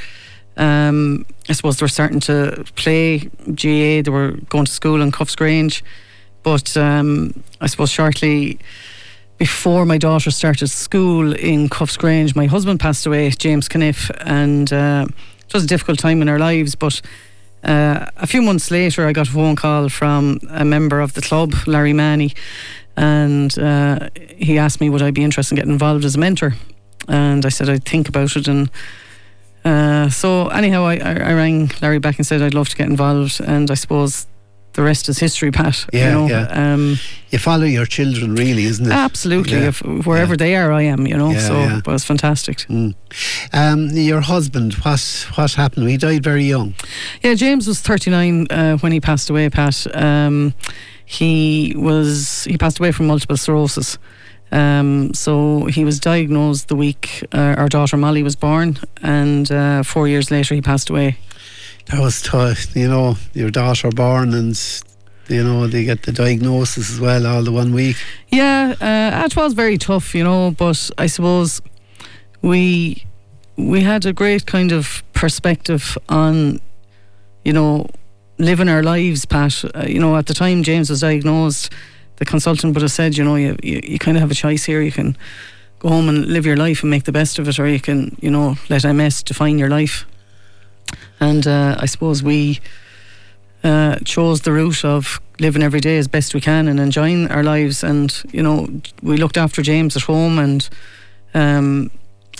Um, 0.58 1.25
I 1.50 1.53
suppose 1.53 1.77
they 1.77 1.84
were 1.84 1.89
starting 1.89 2.20
to 2.22 2.63
play 2.75 3.20
GAA. 3.46 4.03
They 4.03 4.10
were 4.10 4.34
going 4.50 4.65
to 4.65 4.72
school 4.72 5.01
in 5.01 5.12
Cuffesgrange, 5.12 5.82
but 6.44 6.77
um, 6.77 7.44
I 7.62 7.67
suppose 7.67 7.89
shortly 7.89 8.60
before 9.38 9.86
my 9.86 9.98
daughter 9.98 10.32
started 10.32 10.67
school 10.67 11.34
in 11.34 11.70
Cuffesgrange, 11.70 12.36
my 12.36 12.46
husband 12.46 12.79
passed 12.79 13.06
away, 13.06 13.29
James 13.32 13.67
Cuniffe, 13.67 14.12
and 14.22 14.72
uh, 14.72 15.06
it 15.48 15.53
was 15.53 15.63
a 15.63 15.67
difficult 15.67 16.00
time 16.00 16.22
in 16.22 16.29
our 16.29 16.39
lives. 16.39 16.75
But 16.75 17.01
uh, 17.63 18.06
a 18.17 18.27
few 18.27 18.41
months 18.41 18.70
later, 18.70 19.08
I 19.08 19.13
got 19.13 19.27
a 19.27 19.32
phone 19.32 19.56
call 19.56 19.89
from 19.89 20.39
a 20.50 20.65
member 20.65 21.00
of 21.01 21.13
the 21.13 21.22
club, 21.22 21.53
Larry 21.65 21.94
Manny, 21.94 22.34
and 22.98 23.58
uh, 23.60 24.10
he 24.36 24.58
asked 24.58 24.82
me 24.82 24.89
would 24.89 25.04
I 25.04 25.12
be 25.12 25.24
interested 25.24 25.54
in 25.54 25.58
getting 25.58 25.72
involved 25.72 26.04
as 26.04 26.16
a 26.16 26.20
mentor, 26.20 26.56
and 27.08 27.46
I 27.46 27.50
said 27.50 27.70
I'd 27.70 27.86
think 27.86 28.10
about 28.10 28.36
it 28.36 28.48
and. 28.48 28.70
Uh, 29.66 30.10
so 30.10 30.48
anyhow, 30.48 30.86
I, 30.86 30.96
I, 30.96 31.34
rang 31.34 31.70
Larry 31.82 32.00
back 32.00 32.18
and 32.18 32.25
said 32.25 32.42
I'd 32.42 32.54
love 32.54 32.70
to 32.70 32.75
get 32.77 32.88
involved, 32.88 33.42
and 33.42 33.70
I 33.70 33.74
suppose 33.74 34.25
the 34.77 34.84
rest 34.84 35.10
is 35.10 35.18
history, 35.18 35.51
Pat. 35.51 35.86
Yeah, 35.92 36.08
you 36.08 36.13
know? 36.13 36.27
yeah. 36.27 36.74
Um, 36.74 36.98
you 37.32 37.39
follow 37.39 37.66
your 37.66 37.86
children, 37.86 38.36
really, 38.36 38.63
isn't 38.63 38.86
it? 38.86 38.92
Absolutely. 38.94 39.58
Yeah. 39.58 39.70
If, 39.70 39.82
wherever 39.82 40.34
yeah. 40.34 40.38
they 40.38 40.56
are, 40.56 40.72
I 40.72 40.84
am. 40.84 41.06
You 41.06 41.18
know, 41.18 41.32
yeah, 41.32 41.39
so 41.39 41.54
yeah. 41.60 41.82
was 41.86 42.06
fantastic. 42.06 42.60
Mm. 42.60 42.96
Um, 43.51 43.89
your 43.89 44.22
husband, 44.22 44.75
what 44.75 45.27
what 45.36 45.51
happened? 45.54 45.89
He 45.89 45.98
died 45.98 46.24
very 46.24 46.44
young. 46.44 46.75
Yeah, 47.24 47.34
James 47.34 47.68
was 47.68 47.82
thirty 47.82 48.10
nine 48.10 48.48
uh, 48.51 48.77
when 48.77 48.94
he 48.94 49.01
passed 49.01 49.30
away. 49.30 49.50
Pat. 49.50 49.86
Um, 49.94 50.54
he 51.08 51.74
was 51.76 52.44
he 52.44 52.58
passed 52.58 52.80
away 52.80 52.92
from 52.92 53.08
multiple 53.08 53.38
sclerosis. 53.38 53.98
Um, 54.52 55.14
so 55.14 55.66
he 55.66 55.84
was 55.84 56.00
diagnosed 56.00 56.68
the 56.68 56.76
week 56.76 57.26
uh, 57.34 57.56
our 57.58 57.68
daughter 57.68 57.98
Molly 57.98 58.24
was 58.24 58.36
born, 58.36 58.78
and 59.02 59.52
uh, 59.52 59.84
four 59.84 60.08
years 60.08 60.30
later 60.30 60.56
he 60.56 60.62
passed 60.62 60.90
away 60.90 61.18
that 61.88 62.00
was 62.00 62.22
tough. 62.22 62.76
You 62.76 62.88
know, 62.88 63.16
your 63.34 63.50
daughter 63.50 63.90
born 63.90 64.34
and 64.34 64.56
You 65.30 65.44
know, 65.44 65.68
they 65.68 65.84
get 65.84 66.04
the 66.04 66.14
diagnosis 66.14 66.90
as 66.90 67.00
well, 67.02 67.28
all 67.28 67.44
the 67.44 67.52
one 67.52 67.74
week. 67.74 67.98
Yeah, 68.30 68.76
uh, 68.80 69.26
it 69.26 69.36
was 69.36 69.54
very 69.54 69.78
tough, 69.78 70.16
you 70.16 70.24
know, 70.24 70.52
but 70.52 70.90
I 70.98 71.08
suppose 71.08 71.62
we 72.42 73.04
we 73.58 73.82
had 73.82 74.06
a 74.06 74.14
great 74.14 74.46
kind 74.46 74.72
of 74.72 75.04
perspective 75.14 75.98
on, 76.08 76.62
you 77.44 77.52
know, 77.52 77.88
living 78.38 78.70
our 78.70 78.84
lives, 78.84 79.25
Pat. 79.25 79.63
Uh, 79.75 79.86
you 79.88 80.00
know, 80.00 80.15
at 80.15 80.25
the 80.25 80.34
time 80.34 80.63
James 80.63 80.89
was 80.89 81.01
diagnosed, 81.01 81.72
the 82.17 82.25
consultant 82.25 82.74
would 82.74 82.82
have 82.82 82.91
said, 82.91 83.17
you 83.17 83.24
know, 83.24 83.36
you, 83.36 83.56
you, 83.63 83.79
you 83.84 84.00
kind 84.00 84.17
of 84.17 84.22
have 84.22 84.32
a 84.32 84.36
choice 84.36 84.65
here. 84.65 84.82
You 84.82 84.91
can 84.91 85.17
go 85.79 85.89
home 85.89 86.10
and 86.10 86.25
live 86.25 86.46
your 86.46 86.58
life 86.58 86.82
and 86.82 86.89
make 86.89 87.03
the 87.03 87.12
best 87.12 87.39
of 87.39 87.48
it, 87.48 87.60
or 87.60 87.67
you 87.67 87.79
can, 87.79 88.17
you 88.22 88.32
know, 88.32 88.56
let 88.70 88.84
MS 88.84 89.24
define 89.24 89.58
your 89.58 89.70
life. 89.70 90.06
And 91.20 91.46
uh, 91.46 91.77
I 91.79 91.86
suppose 91.86 92.24
we 92.24 92.60
uh, 93.63 93.98
chose 94.06 94.41
the 94.41 94.51
route 94.51 94.86
of 94.86 95.20
living 95.39 95.63
every 95.63 95.79
day 95.79 95.98
as 95.98 96.08
best 96.08 96.34
we 96.34 96.41
can 96.41 96.67
and 96.67 96.79
enjoying 96.79 97.29
our 97.29 97.44
lives. 97.44 97.84
And 97.84 98.15
you 98.32 98.41
know, 98.41 98.67
we 99.01 99.17
looked 99.17 99.38
after 99.38 99.62
James 99.62 99.96
at 99.96 100.03
home, 100.03 100.39
and 100.39 100.67
um, 101.34 101.91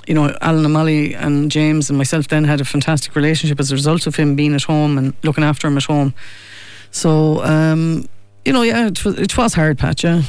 you 0.08 0.14
know, 0.14 0.36
Alan 0.42 0.72
Molly 0.72 1.14
and 1.14 1.52
James 1.52 1.90
and 1.90 1.98
myself 1.98 2.30
then 2.30 2.46
had 2.46 2.62
a 2.62 2.66
fantastic 2.66 3.16
relationship 3.16 3.60
as 3.60 3.72
a 3.72 3.76
result 3.76 4.08
of 4.08 4.16
him 4.16 4.36
being 4.36 4.56
at 4.56 4.64
home 4.64 4.98
and 4.98 5.14
looking 5.24 5.44
after 5.44 5.68
him 5.68 5.78
at 5.78 5.84
home. 5.84 6.14
So, 6.92 7.44
um, 7.44 8.08
you 8.46 8.54
know, 8.54 8.62
yeah, 8.62 8.88
it 8.88 9.04
was, 9.04 9.20
it 9.20 9.38
was 9.38 9.54
hard, 9.54 9.78
Pat. 9.78 10.02
Yeah. 10.04 10.24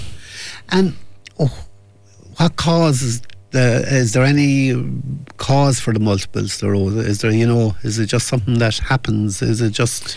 And 0.71 0.95
oh, 1.39 1.67
what 2.37 2.57
causes 2.57 3.23
the, 3.53 3.85
is 3.89 4.13
there 4.13 4.25
any 4.25 4.75
cause 5.37 5.79
for 5.79 5.93
the 5.93 6.01
multiple 6.01 6.49
sclerosis? 6.49 7.07
Is 7.07 7.21
there, 7.21 7.31
you 7.31 7.47
know, 7.47 7.77
is 7.85 8.01
it 8.01 8.07
just 8.07 8.27
something 8.27 8.59
that 8.59 8.79
happens? 8.79 9.41
Is 9.43 9.61
it 9.63 9.71
just 9.71 10.17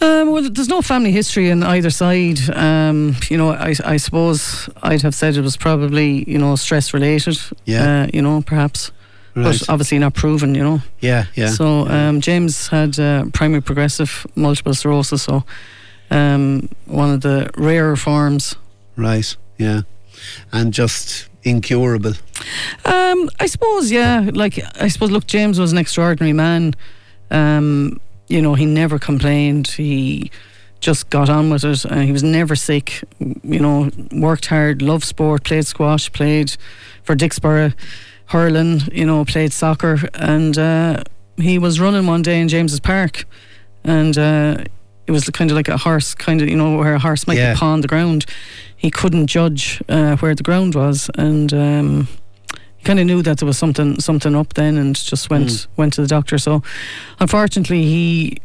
um, 0.00 0.30
well, 0.30 0.48
there's 0.50 0.68
no 0.68 0.82
family 0.82 1.10
history 1.12 1.50
on 1.50 1.62
either 1.62 1.90
side. 1.90 2.38
Um, 2.54 3.16
you 3.30 3.36
know, 3.38 3.50
I, 3.50 3.74
I 3.84 3.96
suppose 3.96 4.68
I'd 4.82 5.02
have 5.02 5.14
said 5.14 5.36
it 5.36 5.40
was 5.42 5.56
probably, 5.56 6.24
you 6.30 6.38
know, 6.38 6.56
stress 6.56 6.92
related. 6.92 7.38
Yeah. 7.64 8.02
Uh, 8.02 8.06
you 8.12 8.20
know, 8.22 8.42
perhaps. 8.42 8.92
right? 9.34 9.44
But 9.44 9.68
obviously 9.70 9.98
not 9.98 10.14
proven, 10.14 10.54
you 10.54 10.62
know. 10.62 10.80
yeah, 11.00 11.26
yeah. 11.34 11.48
So 11.48 11.88
um, 11.88 12.20
James 12.20 12.68
had 12.68 12.98
uh, 12.98 13.24
primary 13.32 13.62
progressive 13.62 14.26
multiple 14.34 14.74
sclerosis, 14.74 15.22
so 15.22 15.44
um, 16.10 16.68
one 16.86 17.12
of 17.14 17.20
the 17.22 17.50
rarer 17.56 17.96
forms. 17.96 18.54
right, 18.96 19.36
yeah, 19.58 19.82
and 20.52 20.72
just 20.72 21.28
incurable. 21.42 22.12
Um, 22.84 23.30
I 23.40 23.46
suppose, 23.46 23.90
yeah. 23.90 24.30
Like 24.32 24.58
I 24.80 24.88
suppose, 24.88 25.10
look, 25.10 25.26
James 25.26 25.58
was 25.58 25.72
an 25.72 25.78
extraordinary 25.78 26.32
man. 26.34 26.74
Um, 27.30 28.00
you 28.28 28.40
know, 28.42 28.54
he 28.54 28.66
never 28.66 28.98
complained. 28.98 29.68
He 29.68 30.30
just 30.80 31.08
got 31.10 31.28
on 31.28 31.50
with 31.50 31.64
it. 31.64 31.86
Uh, 31.86 32.00
he 32.00 32.12
was 32.12 32.22
never 32.22 32.54
sick. 32.56 33.02
You 33.18 33.60
know, 33.60 33.90
worked 34.12 34.46
hard, 34.46 34.82
loved 34.82 35.04
sport, 35.04 35.44
played 35.44 35.66
squash, 35.66 36.12
played 36.12 36.56
for 37.02 37.14
Dicksboro, 37.16 37.72
hurling. 38.26 38.80
You 38.92 39.06
know, 39.06 39.24
played 39.24 39.52
soccer, 39.52 39.98
and 40.14 40.56
uh, 40.58 41.02
he 41.36 41.58
was 41.58 41.80
running 41.80 42.06
one 42.06 42.22
day 42.22 42.40
in 42.40 42.48
James's 42.48 42.80
Park, 42.80 43.24
and. 43.84 44.16
Uh, 44.18 44.64
it 45.08 45.12
was 45.12 45.30
kind 45.30 45.52
of 45.52 45.56
like 45.56 45.68
a 45.68 45.76
horse, 45.76 46.16
kind 46.16 46.42
of, 46.42 46.48
you 46.48 46.56
know, 46.56 46.76
where 46.76 46.94
a 46.94 46.98
horse 46.98 47.28
might 47.28 47.36
Yeah. 47.38 47.54
be 47.54 47.60
on 47.60 47.80
the 47.80 47.86
ground. 47.86 48.26
He 48.76 48.90
couldn't 48.90 49.28
judge 49.28 49.80
uh, 49.88 50.16
where 50.16 50.34
the 50.34 50.42
ground 50.42 50.74
was, 50.74 51.08
and 51.14 51.54
um, 51.54 52.08
kind 52.86 52.98
of 53.00 53.06
knew 53.06 53.22
that 53.22 53.38
there 53.38 53.46
was 53.46 53.58
something 53.58 54.00
something 54.00 54.34
up 54.36 54.54
then, 54.54 54.76
and 54.78 54.94
just 55.10 55.28
went 55.30 55.48
Mm. 55.50 55.66
went 55.76 55.92
to 55.94 56.02
the 56.02 56.08
doctor. 56.08 56.38
So, 56.38 56.62
unfortunately, 57.20 57.82
he 57.84 58.38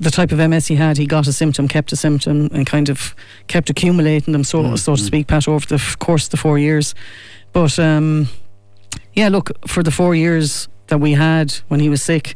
the 0.00 0.10
type 0.10 0.32
of 0.32 0.40
MS 0.40 0.66
he 0.68 0.74
had, 0.76 0.96
he 0.98 1.06
got 1.06 1.26
a 1.28 1.32
symptom, 1.32 1.68
kept 1.68 1.92
a 1.92 1.96
symptom, 1.96 2.48
and 2.52 2.66
kind 2.66 2.88
of 2.88 3.14
kept 3.46 3.70
accumulating 3.70 4.32
them, 4.32 4.42
so 4.44 4.58
Mm, 4.62 4.78
so 4.78 4.96
to 4.96 5.02
mm. 5.02 5.06
speak, 5.06 5.26
Pat, 5.26 5.46
over 5.48 5.66
the 5.66 5.76
f- 5.76 5.96
course 5.98 6.24
of 6.24 6.30
the 6.30 6.36
four 6.36 6.58
years. 6.58 6.94
But 7.52 7.78
um, 7.78 8.28
yeah, 9.14 9.28
look 9.30 9.50
for 9.68 9.82
the 9.84 9.90
four 9.92 10.14
years 10.16 10.68
that 10.88 10.98
we 11.00 11.12
had 11.12 11.52
when 11.68 11.80
he 11.80 11.88
was 11.88 12.02
sick, 12.02 12.34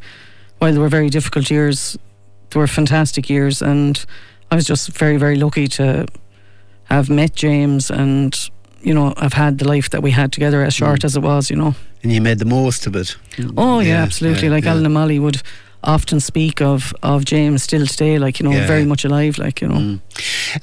while 0.59 0.71
they 0.73 0.79
were 0.79 0.89
very 0.89 1.09
difficult 1.09 1.49
years, 1.51 1.97
they 2.49 2.59
were 2.59 2.67
fantastic 2.67 3.29
years, 3.29 3.61
and 3.61 4.05
I 4.51 4.55
was 4.55 4.65
just 4.65 4.97
very 4.97 5.17
very 5.17 5.35
lucky 5.35 5.67
to 5.67 6.05
have 6.85 7.09
met 7.09 7.35
James 7.35 7.91
and 7.91 8.33
you 8.81 8.93
know 8.93 9.13
have 9.17 9.33
had 9.33 9.57
the 9.57 9.67
life 9.67 9.89
that 9.89 10.01
we 10.03 10.11
had 10.11 10.31
together, 10.31 10.63
as 10.63 10.73
short 10.73 10.99
Mm. 11.01 11.05
as 11.05 11.15
it 11.15 11.21
was, 11.21 11.49
you 11.49 11.55
know. 11.57 11.73
And 12.03 12.11
you 12.11 12.21
made 12.21 12.39
the 12.39 12.45
most 12.45 12.87
of 12.87 12.95
it. 12.95 13.15
Oh 13.57 13.79
yeah, 13.81 14.01
absolutely. 14.03 14.47
yeah, 14.47 14.55
like 14.55 14.63
yeah. 14.65 14.71
Alan 14.71 14.85
and 14.85 14.93
Molly 14.93 15.19
would 15.19 15.41
often 15.83 16.19
speak 16.19 16.61
of 16.61 16.93
of 17.01 17.23
James 17.25 17.63
still 17.63 17.85
today, 17.87 18.19
like 18.19 18.39
you 18.39 18.49
know, 18.49 18.55
Yeah. 18.55 18.67
very 18.67 18.85
much 18.85 19.05
alive, 19.05 19.37
like 19.45 19.61
you 19.61 19.67
know. 19.69 19.79
Mm. 19.79 19.99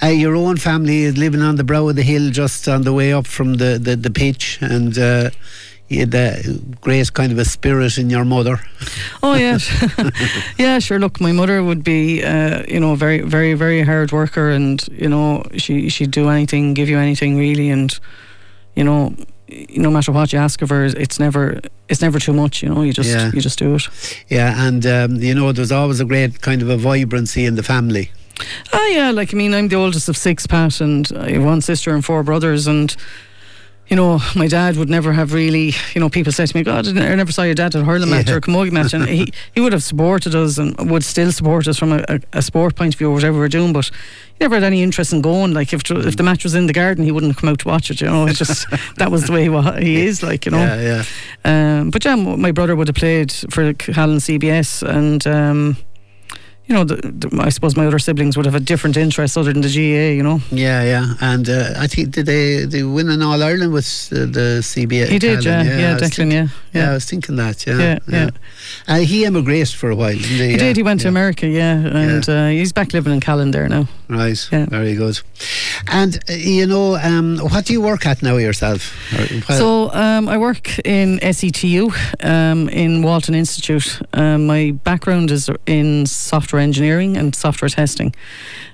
Uh, 0.02 0.06
your 0.08 0.34
own 0.36 0.56
family 0.56 1.02
is 1.04 1.16
living 1.16 1.42
on 1.42 1.56
the 1.56 1.64
brow 1.64 1.88
of 1.88 1.96
the 1.96 2.02
hill, 2.02 2.30
just 2.30 2.68
on 2.68 2.82
the 2.82 2.92
way 2.92 3.12
up 3.12 3.26
from 3.26 3.54
the, 3.56 3.78
the, 3.78 3.96
the 3.96 4.10
pitch, 4.10 4.58
and 4.60 4.98
uh, 4.98 5.30
you 5.88 6.00
had 6.00 6.14
a 6.14 6.42
great 6.80 7.12
kind 7.12 7.30
of 7.32 7.38
a 7.38 7.44
spirit 7.44 7.96
in 7.98 8.10
your 8.10 8.24
mother. 8.24 8.58
Oh 9.22 9.34
yeah, 9.34 9.58
yeah. 10.58 10.78
Sure. 10.80 10.98
Look, 10.98 11.20
my 11.20 11.32
mother 11.32 11.62
would 11.62 11.84
be, 11.84 12.24
uh, 12.24 12.62
you 12.68 12.80
know, 12.80 12.94
very, 12.96 13.20
very, 13.20 13.54
very 13.54 13.82
hard 13.82 14.10
worker, 14.12 14.50
and 14.50 14.86
you 14.90 15.08
know, 15.08 15.42
she 15.56 15.88
she'd 15.88 16.10
do 16.10 16.28
anything, 16.28 16.74
give 16.74 16.88
you 16.88 16.98
anything, 16.98 17.36
really, 17.38 17.70
and 17.70 17.98
you 18.74 18.84
know, 18.84 19.14
no 19.76 19.90
matter 19.90 20.12
what 20.12 20.32
you 20.32 20.38
ask 20.40 20.60
of 20.62 20.70
her, 20.70 20.84
it's 20.86 21.18
never 21.20 21.60
it's 21.88 22.02
never 22.02 22.18
too 22.18 22.32
much. 22.32 22.62
You 22.62 22.68
know, 22.74 22.82
you 22.82 22.92
just 22.92 23.10
Yeah. 23.10 23.30
you 23.32 23.40
just 23.40 23.58
do 23.58 23.74
it. 23.76 23.88
Yeah, 24.28 24.66
and 24.66 24.84
um, 24.86 25.16
you 25.22 25.34
know, 25.34 25.52
there's 25.52 25.72
always 25.72 26.00
a 26.00 26.04
great 26.04 26.40
kind 26.40 26.62
of 26.62 26.68
a 26.68 26.76
vibrancy 26.76 27.44
in 27.44 27.54
the 27.54 27.62
family. 27.62 28.10
Ah, 28.72 28.86
yeah. 28.88 29.12
Like 29.12 29.32
I 29.32 29.36
mean, 29.36 29.54
I'm 29.54 29.68
the 29.68 29.76
oldest 29.76 30.08
of 30.08 30.16
six, 30.16 30.46
Pat, 30.46 30.80
and 30.80 31.10
I 31.16 31.30
have 31.32 31.44
one 31.44 31.60
sister 31.60 31.94
and 31.94 32.04
four 32.04 32.22
brothers, 32.24 32.66
and. 32.66 32.94
You 33.88 33.94
know, 33.94 34.18
my 34.34 34.48
dad 34.48 34.76
would 34.76 34.90
never 34.90 35.12
have 35.12 35.32
really. 35.32 35.72
You 35.94 36.00
know, 36.00 36.08
people 36.08 36.32
say 36.32 36.44
to 36.44 36.56
me, 36.56 36.64
"God, 36.64 36.88
I 36.88 37.14
never 37.14 37.30
saw 37.30 37.42
your 37.44 37.54
dad 37.54 37.74
at 37.76 37.82
a 37.82 37.84
hurling 37.84 38.10
match 38.10 38.26
Yeah. 38.26 38.34
or 38.34 38.38
a 38.38 38.40
camogie 38.40 38.72
match," 38.72 38.92
and 38.94 39.04
he, 39.08 39.32
he 39.54 39.60
would 39.60 39.72
have 39.72 39.84
supported 39.84 40.34
us 40.34 40.58
and 40.58 40.90
would 40.90 41.04
still 41.04 41.30
support 41.30 41.68
us 41.68 41.78
from 41.78 41.92
a, 41.92 42.04
a, 42.08 42.20
a 42.32 42.42
sport 42.42 42.74
point 42.74 42.94
of 42.94 42.98
view 42.98 43.10
or 43.10 43.14
whatever 43.14 43.38
we're 43.38 43.48
doing. 43.48 43.72
But 43.72 43.86
he 43.86 43.92
never 44.40 44.56
had 44.56 44.64
any 44.64 44.82
interest 44.82 45.12
in 45.12 45.20
going. 45.20 45.54
Like 45.54 45.72
if 45.72 45.88
if 45.90 46.16
the 46.16 46.24
match 46.24 46.42
was 46.42 46.56
in 46.56 46.66
the 46.66 46.72
garden, 46.72 47.04
he 47.04 47.12
wouldn't 47.12 47.36
come 47.36 47.48
out 47.48 47.60
to 47.60 47.68
watch 47.68 47.90
it. 47.92 48.00
You 48.00 48.08
know, 48.08 48.26
it's 48.26 48.38
just 48.38 48.66
that 48.96 49.12
was 49.12 49.26
the 49.26 49.32
way 49.32 49.48
wha- 49.48 49.76
he 49.78 50.04
is. 50.04 50.20
Like 50.20 50.46
you 50.46 50.50
know, 50.50 50.58
Yeah, 50.58 51.04
yeah. 51.44 51.78
um, 51.80 51.90
but 51.90 52.04
yeah, 52.04 52.16
my 52.16 52.50
brother 52.50 52.74
would 52.74 52.88
have 52.88 52.96
played 52.96 53.30
for 53.50 53.72
Callan 53.74 54.18
CBS, 54.18 54.82
and 54.82 55.24
um, 55.28 55.76
you 56.66 56.74
know, 56.74 56.84
the, 56.84 56.96
the, 56.96 57.42
I 57.42 57.50
suppose 57.50 57.76
my 57.76 57.86
other 57.86 57.98
siblings 57.98 58.36
would 58.36 58.46
have 58.46 58.56
a 58.56 58.60
different 58.60 58.96
interest 58.96 59.36
other 59.38 59.52
than 59.52 59.62
the 59.62 59.68
GAA. 59.68 60.14
You 60.16 60.22
know, 60.22 60.40
Yeah, 60.50 60.82
yeah, 60.82 61.14
and 61.20 61.48
uh, 61.48 61.74
I 61.78 61.86
think 61.86 62.10
did 62.10 62.26
they 62.26 62.64
they 62.64 62.82
win 62.82 63.08
in 63.08 63.22
All 63.22 63.42
Ireland 63.42 63.72
with 63.72 64.08
uh, 64.12 64.26
the 64.26 64.60
CBA? 64.62 65.06
he 65.08 65.18
did, 65.18 65.44
yeah, 65.44 65.62
yeah, 65.62 65.96
I 65.96 66.00
Declan, 66.00 66.32
yeah, 66.32 66.48
Yeah, 66.76 66.90
I 66.90 66.94
was 66.94 67.04
thinking 67.04 67.36
that. 67.36 67.66
Yeah, 67.66 67.78
Yeah, 67.78 67.98
yeah. 68.08 68.30
Uh, 68.88 68.98
he 69.00 69.24
emigrated 69.24 69.74
for 69.74 69.90
a 69.90 69.96
while. 69.96 70.12
Didn't 70.12 70.22
he? 70.28 70.44
He 70.46 70.50
Yeah, 70.52 70.58
did. 70.58 70.76
He 70.76 70.82
went 70.82 71.00
to. 71.02 71.08
America, 71.08 71.46
yeah, 71.46 71.76
and 71.96 72.28
Uh, 72.28 72.48
he's 72.48 72.72
back 72.72 72.92
living 72.92 73.12
in 73.40 73.50
there 73.50 73.68
now. 73.68 73.86
Right. 74.08 74.48
Yeah. 74.52 74.66
Very 74.66 74.94
good. 74.94 75.20
And 75.92 76.18
uh, 76.28 76.32
you 76.34 76.66
know, 76.66 76.96
um, 76.96 77.38
what 77.38 77.66
do 77.66 77.72
you 77.72 77.80
work 77.80 78.06
at 78.06 78.22
now 78.22 78.36
yourself? 78.38 78.92
So 79.48 79.90
um, 79.92 80.28
I 80.28 80.38
work 80.38 80.78
in 80.84 81.18
SETU 81.22 81.90
um, 82.22 82.68
in 82.68 83.02
Walton 83.02 83.34
Institute. 83.34 84.00
Um, 84.12 84.46
my 84.46 84.72
background 84.84 85.30
is 85.30 85.48
in 85.66 86.06
software 86.06 86.62
engineering 86.62 87.16
and 87.16 87.34
software 87.34 87.68
testing. 87.68 88.14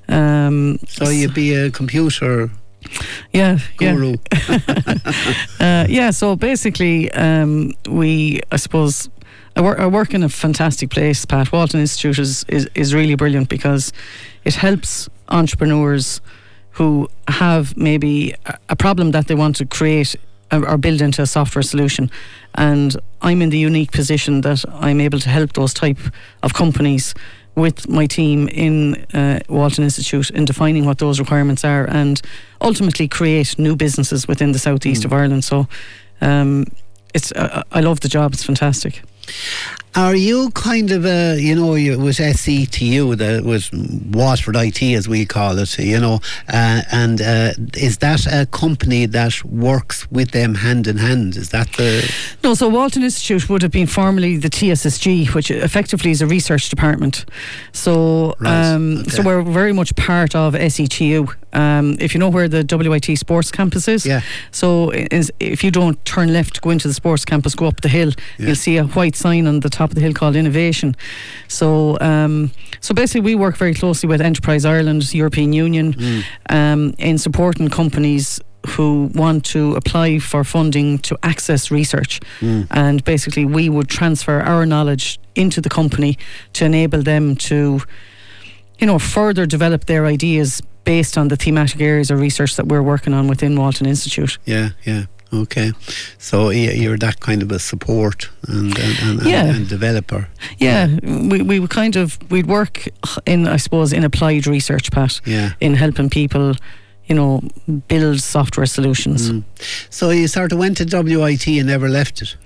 Um, 0.08 0.78
so 0.88 1.08
you'd 1.10 1.34
be 1.34 1.54
a 1.54 1.70
computer 1.70 2.50
yeah, 3.32 3.58
yeah. 3.80 3.92
guru. 3.92 4.16
Uh, 5.60 5.86
yeah, 5.88 6.10
so 6.10 6.34
basically, 6.34 7.10
um, 7.12 7.72
we, 7.88 8.40
I 8.50 8.56
suppose, 8.56 9.08
I 9.54 9.60
work, 9.60 9.78
I 9.78 9.86
work 9.86 10.12
in 10.12 10.22
a 10.22 10.28
fantastic 10.28 10.90
place, 10.90 11.24
Pat. 11.24 11.52
Walton 11.52 11.80
Institute 11.80 12.18
is, 12.18 12.44
is, 12.48 12.68
is 12.74 12.94
really 12.94 13.14
brilliant 13.14 13.48
because 13.48 13.92
it 14.44 14.54
helps 14.54 15.08
entrepreneurs 15.28 16.20
who 16.72 17.08
have 17.28 17.76
maybe 17.76 18.34
a- 18.68 18.76
problem 18.76 19.12
that 19.12 19.28
they 19.28 19.34
want 19.34 19.56
to 19.56 19.66
create 19.66 20.16
or 20.50 20.76
build 20.76 21.00
into 21.00 21.22
a 21.22 21.26
software 21.26 21.62
solution. 21.62 22.10
And 22.54 22.96
I'm 23.22 23.40
in 23.40 23.50
the 23.50 23.58
unique 23.58 23.92
position 23.92 24.42
that 24.42 24.64
I'm 24.74 25.00
able 25.00 25.18
to 25.20 25.28
help 25.28 25.52
those 25.52 25.72
type 25.72 25.98
of 26.42 26.54
companies 26.54 27.14
with 27.54 27.88
my 27.88 28.06
team 28.06 28.48
in 28.48 28.94
uh, 29.14 29.38
Walton 29.48 29.84
Institute 29.84 30.30
in 30.30 30.44
defining 30.46 30.86
what 30.86 30.98
those 30.98 31.20
requirements 31.20 31.64
are 31.64 31.84
and 31.90 32.20
ultimately 32.60 33.08
create 33.08 33.58
new 33.58 33.76
businesses 33.76 34.26
within 34.28 34.52
the 34.52 34.58
southeast 34.58 35.02
Mm. 35.02 35.06
of 35.06 35.12
Ireland. 35.12 35.44
So 35.44 35.66
um, 36.20 36.64
it's 37.14 37.30
uh, 37.32 37.62
I 37.72 37.80
love 37.80 38.00
the 38.00 38.08
job. 38.08 38.32
It's 38.32 38.44
fantastic. 38.44 39.02
Are 39.94 40.14
you 40.14 40.50
kind 40.52 40.90
of 40.90 41.04
a, 41.04 41.38
you 41.38 41.54
know, 41.54 41.74
you, 41.74 41.98
with 41.98 42.16
SETU, 42.16 43.14
that 43.18 43.44
was 43.44 43.70
Waterford 43.72 44.56
IT 44.56 44.80
as 44.82 45.06
we 45.06 45.26
call 45.26 45.58
it, 45.58 45.78
you 45.78 46.00
know, 46.00 46.20
uh, 46.48 46.80
and 46.90 47.20
uh, 47.20 47.52
is 47.74 47.98
that 47.98 48.26
a 48.26 48.46
company 48.46 49.04
that 49.04 49.44
works 49.44 50.10
with 50.10 50.30
them 50.30 50.54
hand 50.54 50.86
in 50.86 50.96
hand? 50.96 51.36
Is 51.36 51.50
that 51.50 51.70
the. 51.72 52.10
No, 52.42 52.54
so 52.54 52.70
Walton 52.70 53.02
Institute 53.02 53.50
would 53.50 53.60
have 53.60 53.70
been 53.70 53.86
formerly 53.86 54.38
the 54.38 54.48
TSSG, 54.48 55.34
which 55.34 55.50
effectively 55.50 56.10
is 56.10 56.22
a 56.22 56.26
research 56.26 56.70
department. 56.70 57.26
So, 57.72 58.34
right. 58.40 58.72
um, 58.72 59.00
okay. 59.00 59.10
so 59.10 59.22
we're 59.22 59.42
very 59.42 59.74
much 59.74 59.94
part 59.96 60.34
of 60.34 60.54
SETU. 60.54 61.34
Um, 61.52 61.96
if 62.00 62.14
you 62.14 62.20
know 62.20 62.30
where 62.30 62.48
the 62.48 62.64
WIT 62.64 63.18
Sports 63.18 63.50
Campus 63.50 63.86
is, 63.88 64.06
yeah. 64.06 64.22
So 64.52 64.90
is, 64.90 65.30
if 65.38 65.62
you 65.62 65.70
don't 65.70 66.02
turn 66.06 66.32
left, 66.32 66.62
go 66.62 66.70
into 66.70 66.88
the 66.88 66.94
sports 66.94 67.26
campus, 67.26 67.54
go 67.54 67.66
up 67.66 67.82
the 67.82 67.88
hill, 67.88 68.12
yeah. 68.38 68.46
you'll 68.46 68.56
see 68.56 68.78
a 68.78 68.84
white 68.84 69.16
sign 69.16 69.46
on 69.46 69.60
the 69.60 69.68
top 69.68 69.81
of 69.90 69.94
the 69.94 70.00
hill 70.00 70.12
called 70.12 70.36
Innovation. 70.36 70.94
So, 71.48 71.98
um, 72.00 72.50
so 72.80 72.94
basically, 72.94 73.20
we 73.20 73.34
work 73.34 73.56
very 73.56 73.74
closely 73.74 74.08
with 74.08 74.20
Enterprise 74.20 74.64
Ireland, 74.64 75.12
European 75.14 75.52
Union, 75.52 75.94
mm. 75.94 76.24
um, 76.50 76.94
in 76.98 77.18
supporting 77.18 77.68
companies 77.68 78.40
who 78.68 79.10
want 79.14 79.44
to 79.44 79.74
apply 79.74 80.18
for 80.18 80.44
funding 80.44 80.98
to 80.98 81.18
access 81.22 81.70
research. 81.70 82.20
Mm. 82.40 82.66
And 82.70 83.04
basically, 83.04 83.44
we 83.44 83.68
would 83.68 83.88
transfer 83.88 84.40
our 84.40 84.64
knowledge 84.66 85.18
into 85.34 85.60
the 85.60 85.68
company 85.68 86.16
to 86.52 86.64
enable 86.64 87.02
them 87.02 87.36
to, 87.36 87.80
you 88.78 88.86
know, 88.86 88.98
further 88.98 89.46
develop 89.46 89.86
their 89.86 90.06
ideas 90.06 90.62
based 90.84 91.16
on 91.16 91.28
the 91.28 91.36
thematic 91.36 91.80
areas 91.80 92.10
of 92.10 92.20
research 92.20 92.56
that 92.56 92.66
we're 92.66 92.82
working 92.82 93.14
on 93.14 93.28
within 93.28 93.56
Walton 93.56 93.86
Institute. 93.86 94.38
Yeah, 94.44 94.70
yeah. 94.84 95.06
Okay, 95.32 95.72
so 96.18 96.50
you're 96.50 96.98
that 96.98 97.20
kind 97.20 97.42
of 97.42 97.50
a 97.50 97.58
support 97.58 98.28
and 98.48 98.78
and, 98.78 98.98
and, 99.02 99.22
yeah. 99.22 99.44
and, 99.44 99.68
developer. 99.68 100.28
Yeah, 100.58 100.88
we 101.02 101.42
we 101.42 101.66
kind 101.68 101.96
of 101.96 102.18
we'd 102.30 102.46
work 102.46 102.88
in 103.24 103.48
I 103.48 103.56
suppose 103.56 103.92
in 103.92 104.04
applied 104.04 104.46
research, 104.46 104.90
Pat. 104.90 105.20
Yeah, 105.24 105.52
in 105.60 105.74
helping 105.74 106.10
people 106.10 106.54
you 107.06 107.16
know, 107.16 107.42
build 107.88 108.20
software 108.20 108.66
solutions. 108.66 109.30
Mm. 109.30 109.42
So 109.90 110.10
you 110.10 110.28
sort 110.28 110.52
of 110.52 110.58
went 110.58 110.76
to 110.78 110.84
WIT 110.84 111.46
and 111.46 111.66
never 111.66 111.88
left 111.88 112.22
it. 112.22 112.36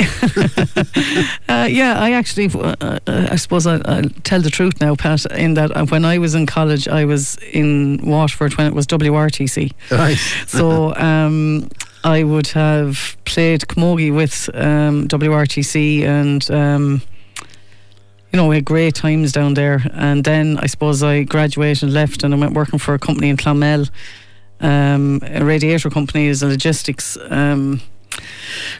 uh, 1.48 1.66
yeah, 1.68 1.98
I 1.98 2.12
actually, 2.12 2.48
uh, 2.54 2.74
uh, 2.80 3.28
I 3.30 3.36
suppose 3.36 3.66
I, 3.66 3.76
will 3.76 4.08
tell 4.22 4.40
the 4.40 4.50
truth 4.50 4.80
now, 4.80 4.94
Pat, 4.94 5.26
in 5.32 5.54
that 5.54 5.76
uh, 5.76 5.86
when 5.86 6.04
I 6.04 6.18
was 6.18 6.34
in 6.34 6.46
college, 6.46 6.88
I 6.88 7.04
was 7.04 7.36
in 7.52 8.00
Waterford 8.02 8.56
when 8.56 8.66
it 8.66 8.74
was 8.74 8.86
WRTC. 8.86 9.72
Right. 9.90 10.16
so 10.46 10.94
um, 10.96 11.68
I 12.02 12.22
would 12.22 12.48
have 12.48 13.16
played 13.24 13.62
camogie 13.62 14.14
with 14.14 14.48
um, 14.54 15.08
WRTC 15.08 16.02
and. 16.02 16.50
Um, 16.50 17.02
you 18.32 18.36
know, 18.36 18.46
we 18.46 18.56
had 18.56 18.64
great 18.64 18.94
times 18.94 19.32
down 19.32 19.54
there. 19.54 19.82
And 19.92 20.24
then 20.24 20.58
I 20.58 20.66
suppose 20.66 21.02
I 21.02 21.24
graduated 21.24 21.82
and 21.82 21.92
left 21.92 22.22
and 22.22 22.32
I 22.32 22.36
went 22.36 22.54
working 22.54 22.78
for 22.78 22.94
a 22.94 22.98
company 22.98 23.28
in 23.28 23.36
Clonmel, 23.36 23.90
um, 24.60 25.20
a 25.24 25.44
radiator 25.44 25.90
company 25.90 26.28
as 26.28 26.42
a 26.42 26.46
logistics 26.46 27.18
um, 27.28 27.80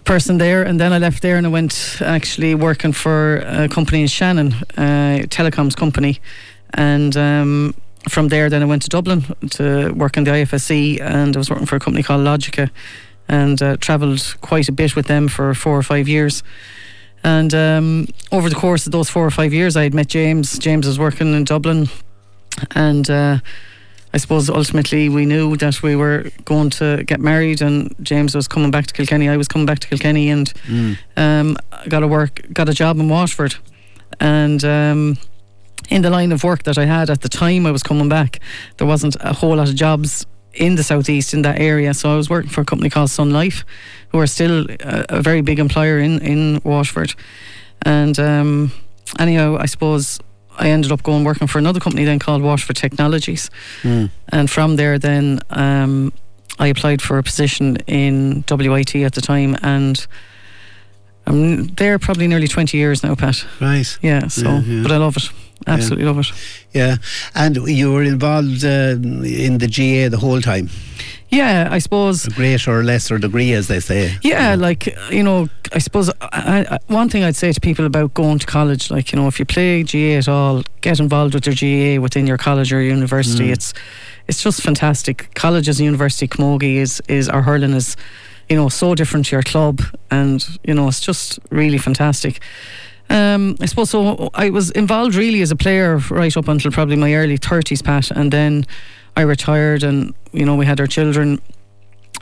person 0.04 0.38
there. 0.38 0.62
And 0.62 0.78
then 0.78 0.92
I 0.92 0.98
left 0.98 1.22
there 1.22 1.36
and 1.36 1.46
I 1.46 1.50
went 1.50 1.98
actually 2.00 2.54
working 2.54 2.92
for 2.92 3.38
a 3.38 3.68
company 3.68 4.02
in 4.02 4.06
Shannon, 4.06 4.54
a 4.78 5.26
telecoms 5.28 5.76
company. 5.76 6.20
And 6.74 7.16
um, 7.16 7.74
from 8.08 8.28
there, 8.28 8.48
then 8.50 8.62
I 8.62 8.66
went 8.66 8.82
to 8.82 8.88
Dublin 8.88 9.24
to 9.50 9.90
work 9.92 10.16
in 10.16 10.24
the 10.24 10.30
IFSC 10.30 11.00
and 11.00 11.36
I 11.36 11.38
was 11.38 11.50
working 11.50 11.66
for 11.66 11.76
a 11.76 11.80
company 11.80 12.04
called 12.04 12.24
Logica 12.24 12.70
and 13.30 13.62
uh, 13.62 13.76
travelled 13.76 14.36
quite 14.40 14.68
a 14.68 14.72
bit 14.72 14.96
with 14.96 15.06
them 15.06 15.28
for 15.28 15.54
four 15.54 15.78
or 15.78 15.84
five 15.84 16.08
years. 16.08 16.42
And 17.22 17.54
um, 17.54 18.08
over 18.32 18.48
the 18.48 18.56
course 18.56 18.86
of 18.86 18.92
those 18.92 19.08
four 19.08 19.24
or 19.24 19.30
five 19.30 19.54
years, 19.54 19.76
I 19.76 19.84
had 19.84 19.94
met 19.94 20.08
James. 20.08 20.58
James 20.58 20.86
was 20.86 20.98
working 20.98 21.32
in 21.32 21.44
Dublin, 21.44 21.88
and 22.74 23.08
uh, 23.08 23.38
I 24.12 24.16
suppose 24.16 24.50
ultimately 24.50 25.08
we 25.08 25.26
knew 25.26 25.56
that 25.58 25.80
we 25.80 25.94
were 25.94 26.30
going 26.44 26.70
to 26.70 27.04
get 27.04 27.20
married, 27.20 27.62
and 27.62 27.94
James 28.02 28.34
was 28.34 28.48
coming 28.48 28.72
back 28.72 28.86
to 28.86 28.94
Kilkenny. 28.94 29.28
I 29.28 29.36
was 29.36 29.46
coming 29.46 29.66
back 29.66 29.78
to 29.78 29.88
Kilkenny, 29.88 30.28
and 30.30 30.52
mm. 30.64 30.98
um, 31.16 31.56
got 31.88 32.02
a 32.02 32.08
work, 32.08 32.40
got 32.52 32.68
a 32.68 32.74
job 32.74 32.98
in 32.98 33.08
Waterford, 33.08 33.54
and. 34.18 34.64
Um, 34.64 35.18
in 35.88 36.02
the 36.02 36.10
line 36.10 36.30
of 36.30 36.44
work 36.44 36.62
that 36.64 36.78
I 36.78 36.84
had 36.84 37.10
at 37.10 37.22
the 37.22 37.28
time 37.28 37.66
I 37.66 37.72
was 37.72 37.82
coming 37.82 38.08
back, 38.08 38.38
there 38.76 38.86
wasn't 38.86 39.16
a 39.18 39.32
whole 39.32 39.56
lot 39.56 39.68
of 39.68 39.74
jobs 39.74 40.24
in 40.52 40.74
the 40.76 40.82
southeast 40.82 41.34
in 41.34 41.42
that 41.42 41.60
area. 41.60 41.94
So 41.94 42.12
I 42.12 42.16
was 42.16 42.28
working 42.28 42.50
for 42.50 42.62
a 42.62 42.64
company 42.64 42.90
called 42.90 43.10
Sun 43.10 43.30
Life, 43.30 43.64
who 44.08 44.18
are 44.18 44.26
still 44.26 44.66
a, 44.68 45.06
a 45.08 45.22
very 45.22 45.42
big 45.42 45.58
employer 45.58 45.98
in 45.98 46.20
in 46.20 46.60
Waterford. 46.64 47.14
And 47.82 48.18
um, 48.18 48.72
anyhow, 49.18 49.56
I 49.58 49.66
suppose 49.66 50.20
I 50.58 50.68
ended 50.70 50.92
up 50.92 51.02
going 51.02 51.24
working 51.24 51.46
for 51.46 51.58
another 51.58 51.80
company 51.80 52.04
then 52.04 52.18
called 52.18 52.42
Waterford 52.42 52.76
Technologies, 52.76 53.50
mm. 53.82 54.10
and 54.28 54.50
from 54.50 54.76
there 54.76 54.98
then 54.98 55.40
um, 55.50 56.12
I 56.58 56.68
applied 56.68 57.00
for 57.00 57.18
a 57.18 57.22
position 57.22 57.76
in 57.86 58.44
WIT 58.48 58.96
at 58.96 59.14
the 59.14 59.20
time 59.20 59.56
and. 59.62 60.06
I'm 61.26 61.66
there 61.74 61.98
probably 61.98 62.26
nearly 62.26 62.48
20 62.48 62.76
years 62.76 63.04
now, 63.04 63.14
Pat. 63.14 63.46
Right. 63.60 63.98
Yeah, 64.02 64.26
so, 64.28 64.48
yeah, 64.48 64.60
yeah. 64.62 64.82
but 64.82 64.90
I 64.90 64.96
love 64.96 65.16
it. 65.16 65.30
Absolutely 65.66 66.04
yeah. 66.04 66.10
love 66.10 66.18
it. 66.20 66.32
Yeah. 66.72 66.96
And 67.34 67.56
you 67.68 67.92
were 67.92 68.02
involved 68.02 68.64
uh, 68.64 68.96
in 68.98 69.58
the 69.58 69.68
GAA 69.68 70.08
the 70.08 70.18
whole 70.18 70.40
time? 70.40 70.70
Yeah, 71.28 71.68
I 71.70 71.78
suppose. 71.78 72.26
A 72.26 72.30
greater 72.30 72.72
or 72.72 72.82
lesser 72.82 73.16
degree, 73.18 73.52
as 73.52 73.68
they 73.68 73.78
say. 73.78 74.18
Yeah, 74.22 74.56
like, 74.56 74.86
you 75.12 75.22
know, 75.22 75.48
I 75.72 75.78
suppose 75.78 76.10
I, 76.20 76.66
I, 76.68 76.78
one 76.88 77.08
thing 77.08 77.22
I'd 77.22 77.36
say 77.36 77.52
to 77.52 77.60
people 77.60 77.86
about 77.86 78.14
going 78.14 78.40
to 78.40 78.46
college, 78.46 78.90
like, 78.90 79.12
you 79.12 79.18
know, 79.18 79.28
if 79.28 79.38
you 79.38 79.44
play 79.44 79.84
GAA 79.84 80.18
at 80.18 80.28
all, 80.28 80.64
get 80.80 80.98
involved 80.98 81.34
with 81.34 81.46
your 81.46 81.54
GAA 81.54 82.02
within 82.02 82.26
your 82.26 82.36
college 82.36 82.72
or 82.72 82.82
university. 82.82 83.48
Mm. 83.48 83.52
It's 83.52 83.74
it's 84.26 84.42
just 84.42 84.62
fantastic. 84.62 85.32
Colleges 85.34 85.78
and 85.80 85.84
university 85.84 86.28
camogie 86.28 86.76
is, 86.76 87.00
is, 87.08 87.28
our 87.28 87.42
hurling 87.42 87.72
is, 87.72 87.96
you 88.48 88.56
know, 88.56 88.68
so 88.68 88.94
different 88.94 89.26
to 89.26 89.36
your 89.36 89.42
club. 89.42 89.82
And, 90.10 90.44
you 90.64 90.74
know, 90.74 90.88
it's 90.88 91.00
just 91.00 91.38
really 91.50 91.78
fantastic. 91.78 92.40
Um, 93.10 93.56
I 93.60 93.66
suppose 93.66 93.90
so. 93.90 94.30
I 94.34 94.50
was 94.50 94.70
involved 94.70 95.16
really 95.16 95.42
as 95.42 95.50
a 95.50 95.56
player 95.56 95.98
right 96.10 96.34
up 96.36 96.46
until 96.48 96.70
probably 96.70 96.96
my 96.96 97.14
early 97.14 97.38
30s, 97.38 97.84
Pat, 97.84 98.10
and 98.12 98.32
then 98.32 98.64
I 99.16 99.22
retired 99.22 99.82
and, 99.82 100.14
you 100.32 100.46
know, 100.46 100.54
we 100.54 100.64
had 100.64 100.80
our 100.80 100.86
children. 100.86 101.40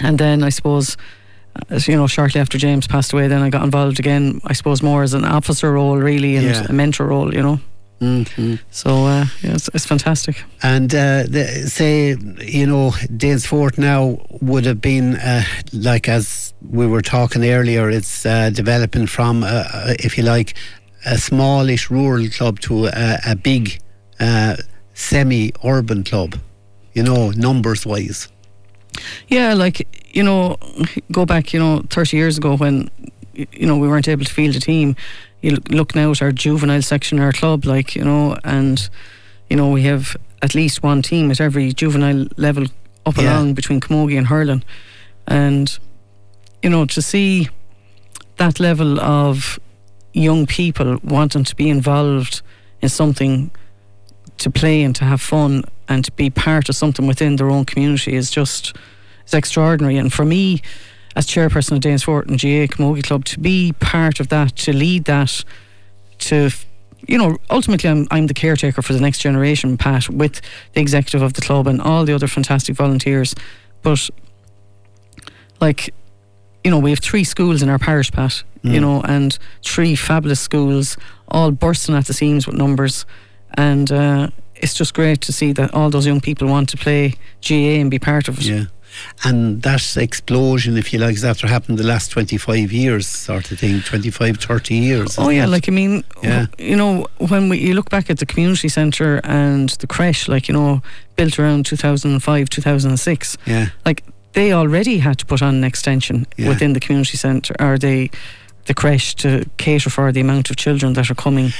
And 0.00 0.18
then 0.18 0.42
I 0.42 0.48
suppose, 0.48 0.96
as 1.68 1.88
you 1.88 1.96
know, 1.96 2.06
shortly 2.06 2.40
after 2.40 2.56
James 2.56 2.86
passed 2.86 3.12
away, 3.12 3.28
then 3.28 3.42
I 3.42 3.50
got 3.50 3.64
involved 3.64 3.98
again, 3.98 4.40
I 4.44 4.54
suppose, 4.54 4.82
more 4.82 5.02
as 5.02 5.12
an 5.12 5.26
officer 5.26 5.72
role, 5.72 5.98
really, 5.98 6.36
and 6.36 6.46
yeah. 6.46 6.66
a 6.68 6.72
mentor 6.72 7.06
role, 7.06 7.34
you 7.34 7.42
know. 7.42 7.60
Mm-hmm. 8.00 8.54
So 8.70 9.06
uh, 9.06 9.26
yeah, 9.42 9.54
it's, 9.54 9.68
it's, 9.74 9.84
fantastic. 9.84 10.44
And 10.62 10.94
uh, 10.94 11.24
the, 11.24 11.64
say, 11.66 12.10
you 12.10 12.66
know, 12.66 12.90
Danesfort 12.90 13.76
now 13.76 14.20
would 14.40 14.66
have 14.66 14.80
been 14.80 15.16
uh, 15.16 15.42
like 15.72 16.08
as 16.08 16.54
we 16.70 16.86
were 16.86 17.02
talking 17.02 17.44
earlier. 17.44 17.90
It's 17.90 18.24
uh, 18.24 18.50
developing 18.50 19.06
from, 19.06 19.42
uh, 19.42 19.46
uh, 19.46 19.94
if 19.98 20.16
you 20.16 20.22
like, 20.24 20.54
a 21.04 21.18
smallish 21.18 21.90
rural 21.90 22.28
club 22.28 22.60
to 22.60 22.86
a, 22.86 23.18
a 23.26 23.36
big 23.36 23.80
uh, 24.20 24.56
semi-urban 24.94 26.04
club. 26.04 26.36
You 26.94 27.02
know, 27.02 27.30
numbers 27.30 27.86
wise. 27.86 28.28
Yeah, 29.28 29.54
like 29.54 29.86
you 30.14 30.22
know, 30.22 30.56
go 31.12 31.24
back, 31.24 31.52
you 31.52 31.60
know, 31.60 31.82
thirty 31.90 32.16
years 32.16 32.38
ago 32.38 32.56
when 32.56 32.90
you 33.34 33.66
know 33.66 33.76
we 33.76 33.86
weren't 33.86 34.08
able 34.08 34.24
to 34.24 34.32
field 34.32 34.56
a 34.56 34.60
team 34.60 34.96
you 35.40 35.56
look 35.70 35.94
now 35.94 36.10
at 36.10 36.22
our 36.22 36.32
juvenile 36.32 36.82
section, 36.82 37.20
our 37.20 37.32
club, 37.32 37.64
like 37.64 37.94
you 37.94 38.04
know, 38.04 38.36
and 38.44 38.88
you 39.48 39.56
know 39.56 39.70
we 39.70 39.82
have 39.82 40.16
at 40.42 40.54
least 40.54 40.82
one 40.82 41.02
team 41.02 41.30
at 41.30 41.40
every 41.40 41.72
juvenile 41.72 42.26
level 42.36 42.66
up 43.06 43.16
yeah. 43.16 43.34
along 43.34 43.54
between 43.54 43.80
camogie 43.80 44.18
and 44.18 44.26
hurling, 44.26 44.64
and 45.26 45.78
you 46.62 46.70
know 46.70 46.84
to 46.86 47.00
see 47.00 47.48
that 48.36 48.58
level 48.58 49.00
of 49.00 49.58
young 50.18 50.46
people 50.46 50.98
wanting 51.04 51.44
to 51.44 51.54
be 51.54 51.68
involved 51.68 52.42
in 52.80 52.88
something 52.88 53.50
to 54.38 54.50
play 54.50 54.82
and 54.82 54.94
to 54.96 55.04
have 55.04 55.20
fun 55.20 55.64
and 55.88 56.04
to 56.04 56.12
be 56.12 56.30
part 56.30 56.68
of 56.68 56.76
something 56.76 57.06
within 57.06 57.36
their 57.36 57.50
own 57.50 57.64
community 57.64 58.14
is 58.14 58.30
just 58.30 58.76
it's 59.22 59.34
extraordinary 59.34 59.96
and 59.96 60.12
for 60.12 60.24
me 60.24 60.62
as 61.16 61.26
chairperson 61.26 61.72
of 61.72 61.80
Danesfort 61.80 62.28
and 62.28 62.38
GAA 62.40 62.72
Camogie 62.72 63.02
Club 63.02 63.24
to 63.24 63.40
be 63.40 63.72
part 63.80 64.20
of 64.20 64.28
that, 64.28 64.54
to 64.56 64.72
lead 64.72 65.04
that, 65.06 65.44
to 66.18 66.50
you 67.06 67.16
know, 67.16 67.38
ultimately, 67.50 67.88
I'm, 67.88 68.06
I'm 68.10 68.26
the 68.26 68.34
caretaker 68.34 68.82
for 68.82 68.92
the 68.92 69.00
next 69.00 69.18
generation, 69.20 69.78
Pat, 69.78 70.08
with 70.10 70.40
the 70.74 70.80
executive 70.80 71.22
of 71.22 71.32
the 71.34 71.40
club 71.40 71.66
and 71.66 71.80
all 71.80 72.04
the 72.04 72.12
other 72.12 72.26
fantastic 72.26 72.76
volunteers. 72.76 73.34
But, 73.82 74.10
like, 75.60 75.94
you 76.68 76.70
know, 76.74 76.80
we 76.80 76.90
have 76.90 76.98
three 76.98 77.24
schools 77.24 77.62
in 77.62 77.70
our 77.70 77.78
parish, 77.78 78.12
Pat, 78.12 78.42
mm. 78.62 78.74
you 78.74 78.78
know, 78.78 79.00
and 79.00 79.38
three 79.64 79.94
fabulous 79.94 80.38
schools, 80.38 80.98
all 81.28 81.50
bursting 81.50 81.94
at 81.94 82.04
the 82.04 82.12
seams 82.12 82.46
with 82.46 82.56
numbers. 82.56 83.06
And 83.54 83.90
uh, 83.90 84.28
it's 84.54 84.74
just 84.74 84.92
great 84.92 85.22
to 85.22 85.32
see 85.32 85.52
that 85.54 85.72
all 85.72 85.88
those 85.88 86.06
young 86.06 86.20
people 86.20 86.46
want 86.46 86.68
to 86.68 86.76
play 86.76 87.14
GAA 87.40 87.80
and 87.80 87.90
be 87.90 87.98
part 87.98 88.28
of 88.28 88.38
it. 88.38 88.44
Yeah. 88.44 88.64
And 89.24 89.62
that 89.62 89.96
explosion, 89.96 90.76
if 90.76 90.92
you 90.92 90.98
like, 90.98 91.14
is 91.14 91.24
after 91.24 91.46
happened 91.46 91.78
the 91.78 91.84
last 91.84 92.10
25 92.10 92.70
years, 92.70 93.06
sort 93.06 93.50
of 93.50 93.58
thing, 93.58 93.80
25, 93.80 94.36
30 94.36 94.74
years. 94.74 95.18
Oh, 95.18 95.30
yeah, 95.30 95.44
it? 95.44 95.48
like, 95.48 95.70
I 95.70 95.72
mean, 95.72 96.04
yeah. 96.22 96.48
you 96.58 96.76
know, 96.76 97.06
when 97.16 97.48
we, 97.48 97.56
you 97.60 97.72
look 97.72 97.88
back 97.88 98.10
at 98.10 98.18
the 98.18 98.26
community 98.26 98.68
centre 98.68 99.22
and 99.24 99.70
the 99.70 99.86
creche, 99.86 100.28
like, 100.28 100.48
you 100.48 100.52
know, 100.52 100.82
built 101.16 101.38
around 101.38 101.64
2005, 101.64 102.50
2006, 102.50 103.38
yeah. 103.46 103.68
like, 103.86 104.04
they 104.38 104.52
already 104.52 104.98
had 104.98 105.18
to 105.18 105.26
put 105.26 105.42
on 105.42 105.56
an 105.56 105.64
extension 105.64 106.24
yeah. 106.36 106.48
within 106.48 106.72
the 106.72 106.80
community 106.80 107.16
centre, 107.16 107.56
or 107.58 107.76
they 107.76 108.08
the 108.66 108.74
creche 108.74 109.14
to 109.16 109.44
cater 109.56 109.90
for 109.90 110.12
the 110.12 110.20
amount 110.20 110.50
of 110.50 110.56
children 110.56 110.92
that 110.92 111.10
are 111.10 111.14
coming. 111.16 111.52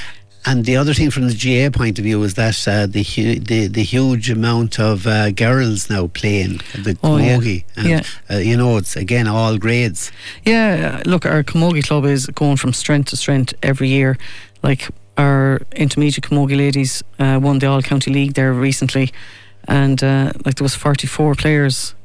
And 0.45 0.63
the 0.63 0.77
other 0.77 0.93
thing 0.93 1.11
from 1.11 1.27
the 1.27 1.35
GAA 1.43 1.77
point 1.77 1.99
of 1.99 2.05
view 2.05 2.23
is 2.23 2.35
that 2.35 2.67
uh, 2.67 2.87
the, 2.87 3.03
hu- 3.03 3.39
the 3.39 3.67
the 3.67 3.83
huge 3.83 4.29
amount 4.29 4.79
of 4.79 5.05
uh, 5.05 5.31
girls 5.31 5.89
now 5.89 6.07
playing 6.07 6.61
the 6.85 6.97
oh, 7.03 7.17
camogie, 7.17 7.63
yeah. 7.75 7.81
and 7.81 7.89
yeah. 7.89 8.03
Uh, 8.31 8.37
you 8.37 8.55
know 8.55 8.77
it's 8.77 8.95
again 8.95 9.27
all 9.27 9.57
grades. 9.57 10.11
Yeah, 10.45 11.01
look, 11.05 11.25
our 11.25 11.43
camogie 11.43 11.83
club 11.83 12.05
is 12.05 12.27
going 12.27 12.57
from 12.57 12.71
strength 12.71 13.09
to 13.09 13.17
strength 13.17 13.53
every 13.61 13.89
year. 13.89 14.17
Like 14.63 14.87
our 15.17 15.59
intermediate 15.75 16.23
camogie 16.23 16.57
ladies 16.57 17.03
uh, 17.19 17.39
won 17.43 17.59
the 17.59 17.67
All 17.67 17.81
County 17.81 18.11
League 18.13 18.35
there 18.35 18.53
recently, 18.53 19.09
and 19.67 20.01
uh, 20.01 20.31
like 20.45 20.55
there 20.55 20.65
was 20.65 20.75
forty 20.75 21.07
four 21.07 21.35
players 21.35 21.95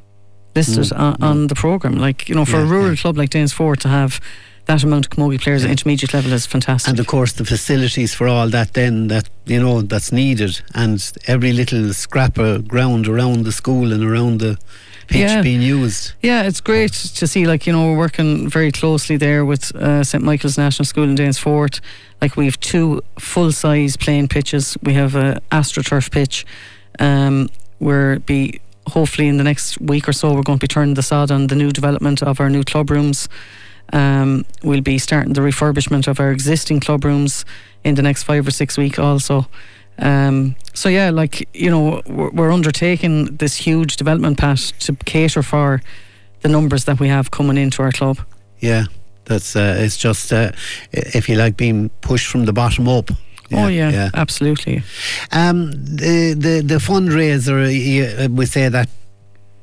listed 0.55 0.85
mm, 0.85 0.99
on, 0.99 1.15
mm. 1.15 1.23
on, 1.23 1.47
the 1.47 1.55
program. 1.55 1.97
Like 1.97 2.29
you 2.29 2.35
know, 2.35 2.45
for 2.45 2.57
yeah, 2.57 2.63
a 2.63 2.65
rural 2.65 2.95
club 2.95 3.17
like 3.17 3.29
Danesfort 3.29 3.77
to 3.79 3.89
have 3.89 4.19
that 4.65 4.83
amount 4.83 5.05
of 5.05 5.11
camogie 5.11 5.39
players 5.39 5.61
yeah. 5.61 5.67
at 5.67 5.71
intermediate 5.71 6.13
level 6.13 6.33
is 6.33 6.45
fantastic. 6.45 6.89
And 6.89 6.99
of 6.99 7.07
course, 7.07 7.33
the 7.33 7.45
facilities 7.45 8.13
for 8.13 8.27
all 8.27 8.49
that 8.49 8.73
then 8.73 9.07
that 9.07 9.29
you 9.45 9.59
know 9.59 9.81
that's 9.81 10.11
needed, 10.11 10.61
and 10.73 11.11
every 11.27 11.53
little 11.53 11.93
scrap 11.93 12.37
of 12.37 12.67
ground 12.67 13.07
around 13.07 13.45
the 13.45 13.51
school 13.51 13.93
and 13.93 14.03
around 14.03 14.39
the 14.39 14.57
pitch 15.07 15.17
yeah. 15.19 15.41
being 15.41 15.61
used. 15.61 16.13
Yeah, 16.21 16.43
it's 16.43 16.61
great 16.61 16.93
to 16.93 17.27
see. 17.27 17.45
Like 17.45 17.67
you 17.67 17.73
know, 17.73 17.91
we're 17.91 17.97
working 17.97 18.49
very 18.49 18.71
closely 18.71 19.17
there 19.17 19.45
with 19.45 19.75
uh, 19.75 20.03
St 20.03 20.23
Michael's 20.23 20.57
National 20.57 20.85
School 20.85 21.03
in 21.03 21.15
Danesfort. 21.15 21.79
Like 22.21 22.35
we 22.35 22.45
have 22.45 22.59
two 22.59 23.01
full 23.19 23.51
size 23.51 23.97
playing 23.97 24.29
pitches. 24.29 24.77
We 24.81 24.93
have 24.93 25.15
a 25.15 25.41
AstroTurf 25.51 26.11
pitch. 26.11 26.45
Um, 26.97 27.49
where 27.79 28.19
be 28.19 28.61
hopefully 28.87 29.27
in 29.27 29.37
the 29.37 29.43
next 29.43 29.79
week 29.81 30.07
or 30.07 30.13
so 30.13 30.33
we're 30.33 30.43
going 30.43 30.59
to 30.59 30.63
be 30.63 30.67
turning 30.67 30.93
the 30.93 31.03
sod 31.03 31.31
on 31.31 31.47
the 31.47 31.55
new 31.55 31.71
development 31.71 32.21
of 32.21 32.39
our 32.39 32.49
new 32.49 32.63
club 32.63 32.89
rooms 32.89 33.27
um, 33.93 34.45
we'll 34.63 34.81
be 34.81 34.97
starting 34.97 35.33
the 35.33 35.41
refurbishment 35.41 36.07
of 36.07 36.19
our 36.19 36.31
existing 36.31 36.79
club 36.79 37.05
rooms 37.05 37.45
in 37.83 37.95
the 37.95 38.01
next 38.01 38.23
five 38.23 38.47
or 38.47 38.51
six 38.51 38.77
weeks 38.77 38.97
also. 38.97 39.47
Um, 39.97 40.55
so 40.73 40.89
yeah, 40.89 41.09
like 41.09 41.47
you 41.53 41.69
know, 41.69 42.01
we're, 42.07 42.31
we're, 42.31 42.51
undertaking 42.51 43.37
this 43.37 43.55
huge 43.55 43.95
development 43.95 44.37
path 44.37 44.77
to 44.79 44.95
cater 45.05 45.41
for 45.41 45.81
the 46.41 46.49
numbers 46.49 46.83
that 46.85 46.99
we 46.99 47.07
have 47.07 47.31
coming 47.31 47.57
into 47.57 47.81
our 47.81 47.93
club. 47.93 48.19
Yeah, 48.59 48.85
that's 49.23 49.55
uh, 49.55 49.75
it's 49.77 49.95
just 49.95 50.33
uh, 50.33 50.51
if 50.91 51.29
you 51.29 51.35
like 51.35 51.55
being 51.55 51.89
pushed 52.01 52.27
from 52.27 52.45
the 52.45 52.51
bottom 52.51 52.89
up. 52.89 53.09
Yeah, 53.49 53.65
oh 53.65 53.67
yeah, 53.67 53.89
yeah, 53.91 54.09
absolutely. 54.13 54.83
Um, 55.31 55.71
the 55.71 56.33
the 56.33 56.61
the 56.65 56.79
fundraiser, 56.79 57.67
we 58.35 58.45
say 58.45 58.69
that 58.69 58.89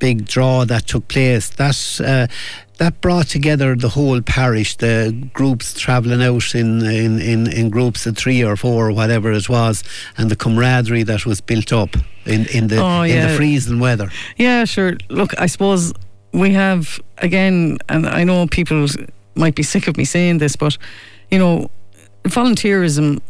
big 0.03 0.27
draw 0.27 0.65
that 0.65 0.87
took 0.87 1.07
place. 1.09 1.49
That 1.51 2.01
uh, 2.05 2.27
that 2.79 3.01
brought 3.01 3.29
together 3.29 3.77
the 3.77 3.91
whole 3.91 4.21
parish, 4.21 4.77
the 4.77 4.95
groups 5.33 5.79
travelling 5.79 6.21
out 6.21 6.55
in, 6.57 6.85
in, 6.85 7.21
in, 7.21 7.47
in, 7.47 7.71
groups 7.71 8.07
of 8.07 8.17
three 8.17 8.43
or 8.43 8.57
four 8.57 8.89
or 8.89 8.93
whatever 8.93 9.31
it 9.31 9.49
was, 9.49 9.85
and 10.19 10.29
the 10.29 10.35
camaraderie 10.35 11.05
that 11.05 11.25
was 11.25 11.41
built 11.41 11.73
up 11.73 11.95
in, 12.27 12.47
in 12.47 12.67
the 12.67 12.79
oh, 12.79 13.03
yeah. 13.03 13.15
in 13.15 13.29
the 13.29 13.35
freezing 13.37 13.79
weather. 13.79 14.11
Yeah, 14.37 14.65
sure. 14.65 14.97
Look, 15.09 15.39
I 15.41 15.47
suppose 15.47 15.93
we 16.33 16.51
have 16.55 17.01
again, 17.19 17.79
and 17.89 18.07
I 18.07 18.25
know 18.25 18.49
people 18.49 18.89
might 19.37 19.55
be 19.55 19.63
sick 19.63 19.87
of 19.87 19.97
me 19.97 20.05
saying 20.05 20.39
this, 20.39 20.57
but 20.57 20.77
you 21.31 21.39
know, 21.39 21.71
volunteerism 22.25 23.21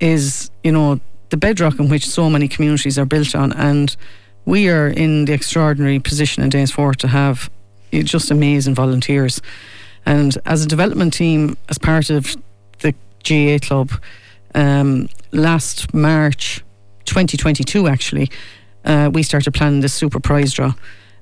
is 0.00 0.50
you 0.62 0.72
know 0.72 1.00
the 1.30 1.36
bedrock 1.36 1.78
in 1.78 1.88
which 1.88 2.06
so 2.06 2.28
many 2.30 2.48
communities 2.48 2.98
are 2.98 3.06
built 3.06 3.34
on, 3.34 3.52
and 3.52 3.96
we 4.44 4.68
are 4.68 4.88
in 4.88 5.24
the 5.24 5.32
extraordinary 5.32 5.98
position 5.98 6.42
in 6.42 6.50
Danesfort 6.50 6.96
to 6.96 7.08
have 7.08 7.50
just 7.92 8.30
amazing 8.30 8.74
volunteers. 8.74 9.40
And 10.06 10.36
as 10.44 10.64
a 10.64 10.68
development 10.68 11.14
team, 11.14 11.56
as 11.68 11.78
part 11.78 12.10
of 12.10 12.36
the 12.80 12.94
GAA 13.26 13.58
club, 13.66 13.92
um, 14.54 15.08
last 15.32 15.94
March 15.94 16.62
2022, 17.06 17.88
actually, 17.88 18.30
uh, 18.84 19.10
we 19.12 19.22
started 19.22 19.52
planning 19.54 19.80
this 19.80 19.94
super 19.94 20.20
prize 20.20 20.52
draw. 20.52 20.74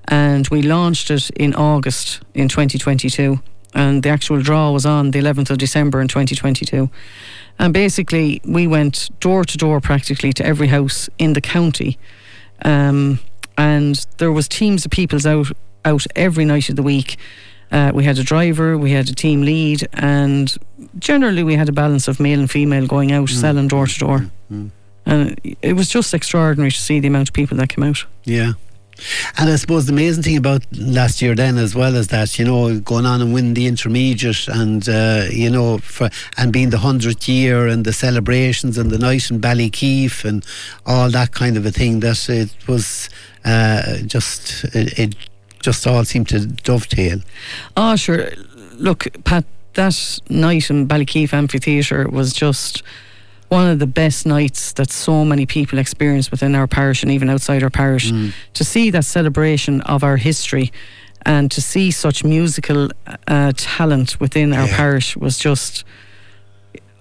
And 0.08 0.48
we 0.48 0.62
launched 0.62 1.10
it 1.10 1.30
in 1.30 1.54
August 1.54 2.22
in 2.34 2.48
2022. 2.48 3.38
And 3.74 4.02
the 4.02 4.10
actual 4.10 4.42
draw 4.42 4.70
was 4.70 4.84
on 4.84 5.12
the 5.12 5.20
11th 5.20 5.50
of 5.50 5.58
December 5.58 6.00
in 6.00 6.08
2022. 6.08 6.90
And 7.58 7.72
basically, 7.72 8.40
we 8.44 8.66
went 8.66 9.08
door 9.20 9.44
to 9.44 9.56
door 9.56 9.80
practically 9.80 10.32
to 10.34 10.44
every 10.44 10.68
house 10.68 11.08
in 11.18 11.32
the 11.32 11.40
county. 11.40 11.98
Um, 12.64 13.18
and 13.56 14.06
there 14.18 14.32
was 14.32 14.48
teams 14.48 14.84
of 14.84 14.90
peoples 14.90 15.26
out 15.26 15.52
out 15.84 16.06
every 16.14 16.44
night 16.44 16.68
of 16.68 16.76
the 16.76 16.82
week. 16.82 17.16
Uh, 17.70 17.90
we 17.94 18.04
had 18.04 18.18
a 18.18 18.22
driver, 18.22 18.76
we 18.76 18.92
had 18.92 19.08
a 19.08 19.14
team 19.14 19.42
lead, 19.42 19.88
and 19.94 20.56
generally 20.98 21.42
we 21.42 21.54
had 21.54 21.68
a 21.68 21.72
balance 21.72 22.06
of 22.06 22.20
male 22.20 22.38
and 22.38 22.50
female 22.50 22.86
going 22.86 23.12
out 23.12 23.28
mm. 23.28 23.40
selling 23.40 23.66
door 23.66 23.86
to 23.86 23.98
door. 23.98 24.26
Mm. 24.52 24.70
And 25.06 25.56
it 25.62 25.72
was 25.72 25.88
just 25.88 26.14
extraordinary 26.14 26.70
to 26.70 26.76
see 26.76 27.00
the 27.00 27.08
amount 27.08 27.30
of 27.30 27.32
people 27.32 27.56
that 27.56 27.70
came 27.70 27.82
out. 27.82 28.04
Yeah. 28.24 28.52
And 29.38 29.50
I 29.50 29.56
suppose 29.56 29.86
the 29.86 29.92
amazing 29.92 30.22
thing 30.22 30.36
about 30.36 30.64
last 30.76 31.22
year 31.22 31.34
then 31.34 31.58
as 31.58 31.74
well 31.74 31.94
is 31.96 32.08
that, 32.08 32.38
you 32.38 32.44
know, 32.44 32.80
going 32.80 33.06
on 33.06 33.20
and 33.20 33.32
winning 33.32 33.54
the 33.54 33.66
intermediate 33.66 34.48
and, 34.48 34.88
uh, 34.88 35.24
you 35.30 35.50
know, 35.50 35.78
for, 35.78 36.10
and 36.36 36.52
being 36.52 36.70
the 36.70 36.78
100th 36.78 37.28
year 37.28 37.66
and 37.66 37.84
the 37.84 37.92
celebrations 37.92 38.78
and 38.78 38.90
the 38.90 38.98
night 38.98 39.30
in 39.30 39.40
Ballykeefe 39.40 40.24
and 40.24 40.44
all 40.86 41.10
that 41.10 41.32
kind 41.32 41.56
of 41.56 41.66
a 41.66 41.70
thing, 41.70 42.00
that 42.00 42.28
it 42.28 42.54
was 42.68 43.08
uh, 43.44 43.98
just, 44.06 44.64
it, 44.74 44.98
it 44.98 45.16
just 45.60 45.86
all 45.86 46.04
seemed 46.04 46.28
to 46.28 46.46
dovetail. 46.46 47.20
Oh, 47.76 47.96
sure. 47.96 48.30
Look, 48.74 49.06
Pat, 49.24 49.44
that 49.74 50.20
night 50.28 50.70
in 50.70 50.86
Ballykeefe 50.86 51.32
Amphitheatre 51.32 52.08
was 52.08 52.32
just 52.32 52.82
one 53.52 53.68
of 53.68 53.78
the 53.78 53.86
best 53.86 54.24
nights 54.24 54.72
that 54.72 54.90
so 54.90 55.26
many 55.26 55.44
people 55.44 55.78
experience 55.78 56.30
within 56.30 56.54
our 56.54 56.66
parish 56.66 57.02
and 57.02 57.12
even 57.12 57.28
outside 57.28 57.62
our 57.62 57.68
parish. 57.68 58.10
Mm. 58.10 58.32
To 58.54 58.64
see 58.64 58.88
that 58.90 59.04
celebration 59.04 59.82
of 59.82 60.02
our 60.02 60.16
history 60.16 60.72
and 61.26 61.50
to 61.50 61.60
see 61.60 61.90
such 61.90 62.24
musical 62.24 62.88
uh, 63.26 63.52
talent 63.54 64.18
within 64.18 64.54
our 64.54 64.66
yeah. 64.66 64.76
parish 64.76 65.16
was 65.18 65.38
just. 65.38 65.84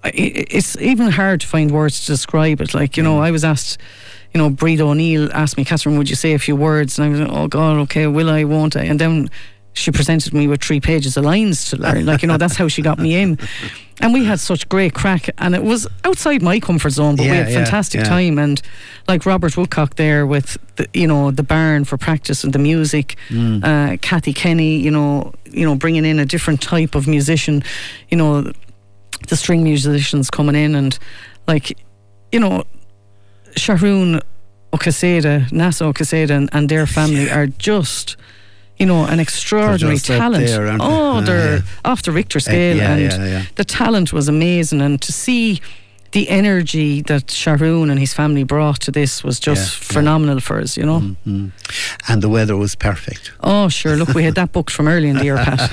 It's 0.03 0.75
even 0.77 1.11
hard 1.11 1.41
to 1.41 1.47
find 1.47 1.71
words 1.71 2.01
to 2.01 2.07
describe 2.07 2.59
it. 2.59 2.73
Like, 2.73 2.97
you 2.97 3.03
know, 3.03 3.17
mm. 3.17 3.27
I 3.27 3.31
was 3.31 3.43
asked 3.45 3.77
you 4.33 4.39
know, 4.39 4.49
Breed 4.49 4.79
O'Neill 4.79 5.29
asked 5.33 5.57
me, 5.57 5.65
Catherine, 5.65 5.97
would 5.97 6.09
you 6.09 6.15
say 6.15 6.33
a 6.33 6.39
few 6.39 6.55
words? 6.55 6.97
And 6.97 7.05
I 7.05 7.09
was 7.09 7.19
like, 7.19 7.37
oh 7.37 7.47
God, 7.47 7.77
okay, 7.83 8.07
will 8.07 8.29
I, 8.29 8.45
won't 8.45 8.75
I? 8.77 8.83
And 8.83 8.97
then 8.97 9.29
she 9.73 9.91
presented 9.91 10.33
me 10.33 10.47
with 10.47 10.61
three 10.63 10.79
pages 10.79 11.17
of 11.17 11.23
lines 11.23 11.69
to 11.69 11.77
learn. 11.77 12.05
Like, 12.05 12.21
you 12.21 12.27
know, 12.27 12.37
that's 12.37 12.55
how 12.55 12.67
she 12.67 12.81
got 12.81 12.99
me 12.99 13.15
in. 13.21 13.39
And 14.03 14.15
we 14.15 14.25
had 14.25 14.39
such 14.39 14.67
great 14.67 14.95
crack, 14.95 15.29
and 15.37 15.53
it 15.53 15.63
was 15.63 15.87
outside 16.05 16.41
my 16.41 16.59
comfort 16.59 16.89
zone, 16.89 17.17
but 17.17 17.25
yeah, 17.25 17.31
we 17.31 17.37
had 17.37 17.53
fantastic 17.53 17.99
yeah, 17.99 18.05
yeah. 18.05 18.09
time. 18.09 18.39
And 18.39 18.59
like 19.07 19.27
Robert 19.27 19.55
Woodcock 19.55 19.95
there 19.95 20.25
with, 20.25 20.57
the, 20.77 20.87
you 20.91 21.05
know, 21.05 21.29
the 21.29 21.43
barn 21.43 21.85
for 21.85 21.97
practice 21.97 22.43
and 22.43 22.51
the 22.51 22.57
music, 22.57 23.15
mm. 23.29 23.63
uh, 23.63 23.97
Kathy 23.97 24.33
Kenny, 24.33 24.77
you 24.77 24.89
know, 24.89 25.33
you 25.51 25.67
know, 25.67 25.75
bringing 25.75 26.03
in 26.03 26.17
a 26.17 26.25
different 26.25 26.63
type 26.63 26.95
of 26.95 27.07
musician, 27.07 27.63
you 28.09 28.17
know, 28.17 28.51
the 29.27 29.35
string 29.35 29.63
musicians 29.63 30.31
coming 30.31 30.55
in, 30.55 30.73
and 30.73 30.97
like, 31.47 31.77
you 32.31 32.39
know, 32.39 32.63
Sharon 33.55 34.19
Okaseda, 34.73 35.49
NASA 35.49 35.93
Okaseda, 35.93 36.31
and, 36.31 36.49
and 36.53 36.69
their 36.69 36.87
family 36.87 37.29
are 37.29 37.45
just 37.45 38.17
you 38.81 38.87
know, 38.87 39.05
an 39.05 39.19
extraordinary 39.19 39.99
talent. 39.99 40.47
There, 40.47 40.75
oh, 40.81 41.19
they? 41.21 41.25
they're 41.27 41.57
uh, 41.59 41.91
off 41.91 42.01
the 42.01 42.11
Richter 42.11 42.39
scale, 42.39 42.77
uh, 42.77 42.79
yeah, 42.79 42.93
and 42.93 43.23
yeah, 43.23 43.45
the 43.55 43.63
talent 43.63 44.11
was 44.11 44.27
amazing. 44.27 44.81
And 44.81 44.99
to 45.03 45.11
see 45.11 45.61
the 46.13 46.27
energy 46.29 47.01
that 47.03 47.29
Sharon 47.29 47.91
and 47.91 47.99
his 47.99 48.11
family 48.11 48.43
brought 48.43 48.81
to 48.81 48.91
this 48.91 49.23
was 49.23 49.39
just 49.39 49.79
yeah, 49.79 49.93
phenomenal 49.93 50.37
yeah. 50.37 50.41
for 50.41 50.59
us, 50.59 50.77
you 50.77 50.83
know. 50.83 50.99
Mm-hmm. 50.99 51.47
And 52.09 52.21
the 52.23 52.27
weather 52.27 52.57
was 52.57 52.73
perfect. 52.75 53.31
Oh, 53.41 53.69
sure. 53.69 53.95
Look, 53.95 54.09
we 54.09 54.23
had 54.23 54.35
that 54.35 54.51
booked 54.51 54.71
from 54.71 54.87
early 54.87 55.09
in 55.09 55.17
the 55.17 55.25
year, 55.25 55.37
Pat. 55.37 55.71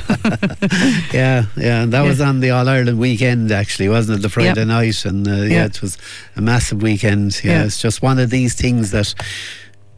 yeah, 1.14 1.46
yeah. 1.56 1.82
And 1.82 1.92
that 1.94 2.02
yeah. 2.02 2.08
was 2.08 2.20
on 2.20 2.40
the 2.40 2.50
All 2.50 2.68
Ireland 2.68 2.98
weekend, 2.98 3.50
actually, 3.50 3.88
wasn't 3.88 4.18
it? 4.18 4.22
The 4.22 4.28
Friday 4.28 4.64
night. 4.66 5.04
And 5.06 5.26
uh, 5.26 5.32
yeah. 5.32 5.64
it 5.64 5.80
was 5.80 5.96
a 6.36 6.42
massive 6.42 6.82
weekend. 6.82 7.42
Yeah, 7.42 7.64
it's 7.64 7.80
just 7.80 8.02
one 8.02 8.18
of 8.18 8.28
these 8.28 8.54
things 8.54 8.90
that 8.90 9.14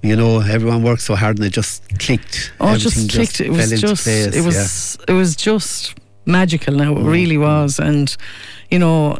you 0.02 0.16
know, 0.16 0.40
everyone 0.40 0.82
worked 0.82 1.02
so 1.02 1.14
hard 1.14 1.38
and 1.38 1.46
it 1.46 1.52
just 1.52 1.82
clicked. 1.98 2.52
Oh, 2.60 2.74
it 2.74 2.78
just 2.78 3.10
clicked. 3.10 3.36
Just 3.36 3.40
it 3.40 3.50
was 3.50 3.80
just, 3.80 4.04
place, 4.04 4.34
it 4.34 4.44
was, 4.44 4.98
yeah. 4.98 5.14
it 5.14 5.16
was 5.16 5.36
just 5.36 5.94
magical. 6.24 6.74
Now 6.74 6.92
it 6.92 6.98
mm. 6.98 7.10
really 7.10 7.36
was, 7.36 7.78
and 7.78 8.14
you 8.70 8.78
know, 8.78 9.18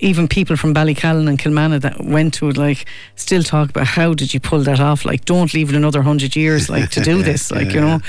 even 0.00 0.28
people 0.28 0.56
from 0.56 0.74
Ballycallan 0.74 1.28
and 1.28 1.38
Kilmanagh 1.38 1.82
that 1.82 2.04
went 2.04 2.34
to 2.34 2.48
it, 2.48 2.56
like, 2.56 2.86
still 3.16 3.42
talk 3.42 3.70
about 3.70 3.86
how 3.86 4.14
did 4.14 4.32
you 4.32 4.40
pull 4.40 4.60
that 4.60 4.80
off? 4.80 5.04
Like, 5.04 5.24
don't 5.24 5.52
leave 5.52 5.70
it 5.70 5.76
another 5.76 6.02
hundred 6.02 6.36
years, 6.36 6.70
like, 6.70 6.90
to 6.90 7.00
do 7.00 7.18
Yeah, 7.18 7.24
this, 7.30 7.50
like, 7.50 7.68
yeah, 7.68 7.74
you 7.74 7.80
know. 7.80 8.00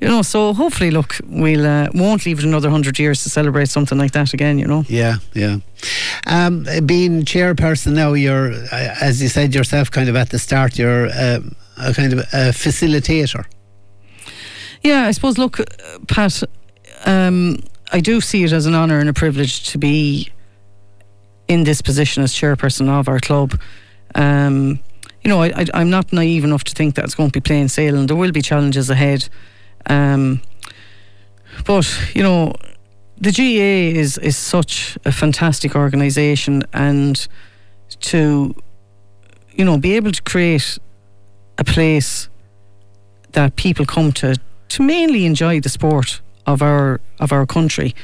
You 0.00 0.08
know, 0.08 0.22
so 0.22 0.54
hopefully, 0.54 0.90
look, 0.90 1.16
we'll 1.26 1.66
uh, 1.66 1.88
won't 1.92 2.24
leave 2.24 2.38
it 2.38 2.44
another 2.44 2.70
hundred 2.70 2.98
years 2.98 3.22
to 3.24 3.28
celebrate 3.28 3.68
something 3.68 3.98
like 3.98 4.12
that 4.12 4.32
again. 4.32 4.58
You 4.58 4.66
know. 4.66 4.84
Yeah, 4.88 5.16
yeah. 5.34 5.58
Um, 6.26 6.66
being 6.86 7.22
chairperson 7.24 7.92
now, 7.92 8.14
you're, 8.14 8.52
uh, 8.52 8.94
as 9.00 9.22
you 9.22 9.28
said 9.28 9.54
yourself, 9.54 9.90
kind 9.90 10.08
of 10.08 10.16
at 10.16 10.30
the 10.30 10.38
start, 10.38 10.78
you're 10.78 11.08
uh, 11.08 11.40
a 11.76 11.92
kind 11.92 12.14
of 12.14 12.20
a 12.20 12.52
facilitator. 12.52 13.44
Yeah, 14.82 15.06
I 15.06 15.10
suppose. 15.10 15.36
Look, 15.36 15.58
Pat, 16.08 16.42
um, 17.04 17.58
I 17.92 18.00
do 18.00 18.20
see 18.20 18.44
it 18.44 18.52
as 18.52 18.66
an 18.66 18.74
honour 18.74 19.00
and 19.00 19.08
a 19.08 19.12
privilege 19.12 19.68
to 19.70 19.78
be 19.78 20.30
in 21.48 21.64
this 21.64 21.82
position 21.82 22.22
as 22.22 22.32
chairperson 22.32 22.88
of 22.88 23.08
our 23.08 23.18
club. 23.18 23.60
Um, 24.14 24.80
you 25.22 25.28
know, 25.28 25.42
I, 25.42 25.66
I, 25.74 25.80
am 25.80 25.90
not 25.90 26.12
naive 26.12 26.44
enough 26.44 26.64
to 26.64 26.74
think 26.74 26.94
that 26.94 27.04
it's 27.04 27.14
going 27.14 27.30
to 27.30 27.32
be 27.32 27.40
plain 27.40 27.68
sailing. 27.68 28.06
There 28.06 28.16
will 28.16 28.32
be 28.32 28.40
challenges 28.40 28.88
ahead. 28.88 29.28
Um, 29.86 30.42
but 31.64 31.86
you 32.14 32.22
know, 32.22 32.52
the 33.18 33.32
GAA 33.32 33.98
is 33.98 34.18
is 34.18 34.36
such 34.36 34.98
a 35.04 35.12
fantastic 35.12 35.74
organisation, 35.74 36.62
and 36.72 37.26
to 38.00 38.54
you 39.52 39.64
know 39.64 39.78
be 39.78 39.96
able 39.96 40.12
to 40.12 40.22
create 40.22 40.78
a 41.58 41.64
place 41.64 42.28
that 43.32 43.56
people 43.56 43.84
come 43.84 44.12
to 44.12 44.36
to 44.68 44.82
mainly 44.82 45.26
enjoy 45.26 45.60
the 45.60 45.68
sport 45.68 46.20
of 46.46 46.62
our 46.62 47.00
of 47.18 47.32
our 47.32 47.46
country. 47.46 47.94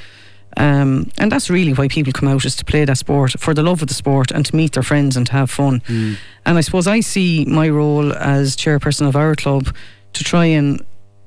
Um, 0.59 1.11
and 1.19 1.31
that's 1.31 1.51
really 1.51 1.75
why 1.75 1.87
people 1.89 2.15
come 2.15 2.29
out 2.29 2.47
is 2.47 2.57
to 2.57 2.65
play 2.65 2.87
that 2.87 2.97
sport 2.97 3.33
for 3.39 3.53
the 3.53 3.63
love 3.63 3.83
of 3.83 3.89
the 3.89 3.95
sport 3.95 4.31
and 4.31 4.47
to 4.47 4.57
meet 4.57 4.73
their 4.73 4.83
friends 4.83 5.15
and 5.15 5.27
to 5.27 5.33
have 5.33 5.51
fun. 5.51 5.81
Mm. 5.81 6.17
And 6.47 6.57
I 6.57 6.63
suppose 6.63 6.87
I 6.87 7.01
see 7.01 7.45
my 7.45 7.69
role 7.69 8.15
as 8.15 8.57
chairperson 8.57 9.07
of 9.07 9.17
our 9.17 9.35
club 9.35 9.75
to 10.15 10.25
try 10.25 10.47
and 10.47 10.83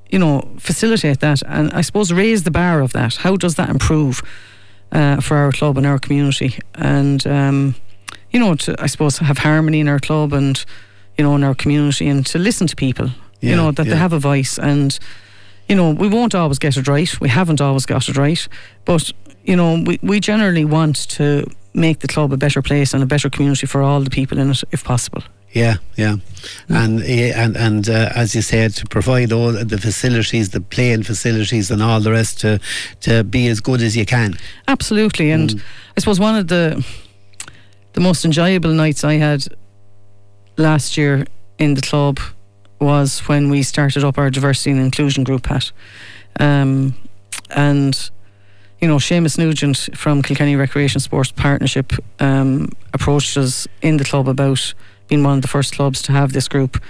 you 0.09 0.19
know 0.19 0.49
facilitate 0.57 1.19
that 1.19 1.41
and 1.45 1.71
I 1.73 1.81
suppose 1.81 2.11
raise 2.11 2.43
the 2.43 2.51
bar 2.51 2.81
of 2.81 2.93
that. 2.93 3.15
How 3.15 3.35
does 3.35 3.55
that 3.55 3.69
improve 3.69 4.21
uh, 4.91 5.21
for 5.21 5.37
our 5.37 5.51
club 5.51 5.77
and 5.77 5.85
our 5.85 5.99
community? 5.99 6.59
And 6.75 7.25
um, 7.27 7.75
you 8.31 8.39
know, 8.39 8.55
to 8.55 8.75
I 8.79 8.87
suppose 8.87 9.17
have 9.17 9.39
harmony 9.39 9.79
in 9.79 9.87
our 9.87 9.99
club 9.99 10.33
and 10.33 10.63
you 11.17 11.23
know 11.23 11.35
in 11.35 11.43
our 11.43 11.55
community 11.55 12.07
and 12.07 12.25
to 12.27 12.39
listen 12.39 12.67
to 12.67 12.75
people. 12.75 13.09
Yeah, 13.41 13.51
you 13.51 13.55
know 13.55 13.71
that 13.71 13.85
yeah. 13.85 13.93
they 13.93 13.99
have 13.99 14.13
a 14.13 14.19
voice 14.19 14.57
and 14.57 14.99
you 15.69 15.75
know, 15.75 15.91
we 15.91 16.07
won't 16.07 16.33
always 16.33 16.57
get 16.57 16.75
it 16.75 16.87
right. 16.87 17.21
We 17.21 17.29
haven't 17.29 17.61
always 17.61 17.85
got 17.85 18.09
it 18.09 18.17
right. 18.17 18.45
But, 18.85 19.13
you 19.43 19.55
know, 19.55 19.81
we, 19.85 19.99
we 20.01 20.19
generally 20.19 20.65
want 20.65 21.07
to 21.11 21.45
make 21.75 21.99
the 21.99 22.07
club 22.07 22.33
a 22.33 22.37
better 22.37 22.63
place 22.63 22.93
and 22.93 23.03
a 23.03 23.05
better 23.05 23.29
community 23.29 23.67
for 23.67 23.81
all 23.83 24.01
the 24.01 24.09
people 24.09 24.39
in 24.39 24.49
it, 24.49 24.63
if 24.71 24.83
possible. 24.83 25.23
Yeah, 25.51 25.77
yeah, 25.97 26.17
and 26.67 27.01
and 27.01 27.57
and 27.57 27.89
uh, 27.89 28.11
as 28.15 28.35
you 28.35 28.41
said, 28.43 28.75
to 28.75 28.85
provide 28.85 29.31
all 29.31 29.51
the 29.51 29.77
facilities, 29.79 30.49
the 30.49 30.61
playing 30.61 31.03
facilities, 31.03 31.71
and 31.71 31.81
all 31.81 31.99
the 32.01 32.11
rest 32.11 32.39
to 32.41 32.59
to 33.01 33.23
be 33.23 33.47
as 33.47 33.59
good 33.59 33.81
as 33.81 33.95
you 33.95 34.05
can. 34.05 34.37
Absolutely. 34.67 35.31
And 35.31 35.49
Mm. 35.49 35.61
I 35.97 35.99
suppose 36.01 36.19
one 36.19 36.35
of 36.35 36.47
the 36.47 36.85
the 37.93 38.01
most 38.01 38.25
enjoyable 38.25 38.71
nights 38.73 39.03
I 39.03 39.13
had 39.15 39.47
last 40.57 40.97
year 40.97 41.25
in 41.57 41.73
the 41.73 41.81
club 41.81 42.19
was 42.79 43.19
when 43.27 43.49
we 43.49 43.63
started 43.63 44.03
up 44.03 44.17
our 44.17 44.29
diversity 44.29 44.71
and 44.71 44.79
inclusion 44.79 45.23
group, 45.23 45.43
Pat. 45.43 45.71
Um, 46.39 46.93
and, 47.49 48.09
you 48.79 48.87
know, 48.87 48.97
Seamus 48.99 49.37
Nugent 49.37 49.89
from 49.97 50.21
Kilkenny 50.21 50.55
Recreation 50.55 51.01
Sports 51.01 51.31
Partnership 51.31 51.91
um, 52.19 52.69
approached 52.93 53.35
us 53.35 53.67
in 53.81 53.97
the 53.97 54.03
club 54.05 54.27
about 54.29 54.73
being 55.09 55.23
one 55.23 55.35
of 55.35 55.41
the 55.41 55.47
first 55.47 55.73
clubs 55.73 56.01
to 56.03 56.11
have 56.13 56.31
this 56.31 56.47
group. 56.47 56.81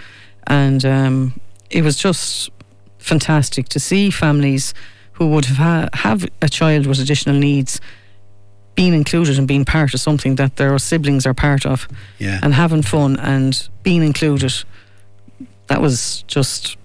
And 0.46 0.86
um, 0.86 1.40
it 1.70 1.84
was 1.84 1.98
just 1.98 2.52
fantastic 3.00 3.70
to 3.70 3.80
see 3.80 4.12
families 4.12 4.74
who 5.14 5.28
would 5.30 5.46
have 5.46 5.58
ha- 5.58 5.90
have 5.94 6.30
a 6.42 6.50
child 6.50 6.86
with 6.86 7.00
additional 7.00 7.36
needs 7.36 7.82
being 8.76 8.94
included 8.94 9.38
and 9.38 9.48
being 9.48 9.66
part 9.66 9.94
of 9.94 10.00
something 10.00 10.36
that 10.36 10.56
their 10.56 10.78
siblings 10.78 11.26
are 11.26 11.34
part 11.34 11.66
of 11.66 11.88
Yeah, 12.18 12.40
and 12.42 12.54
having 12.54 12.82
fun 12.82 13.20
and 13.20 13.68
being 13.84 14.04
included. 14.04 14.54
That 15.68 15.82
was 15.82 16.24
just 16.28 16.78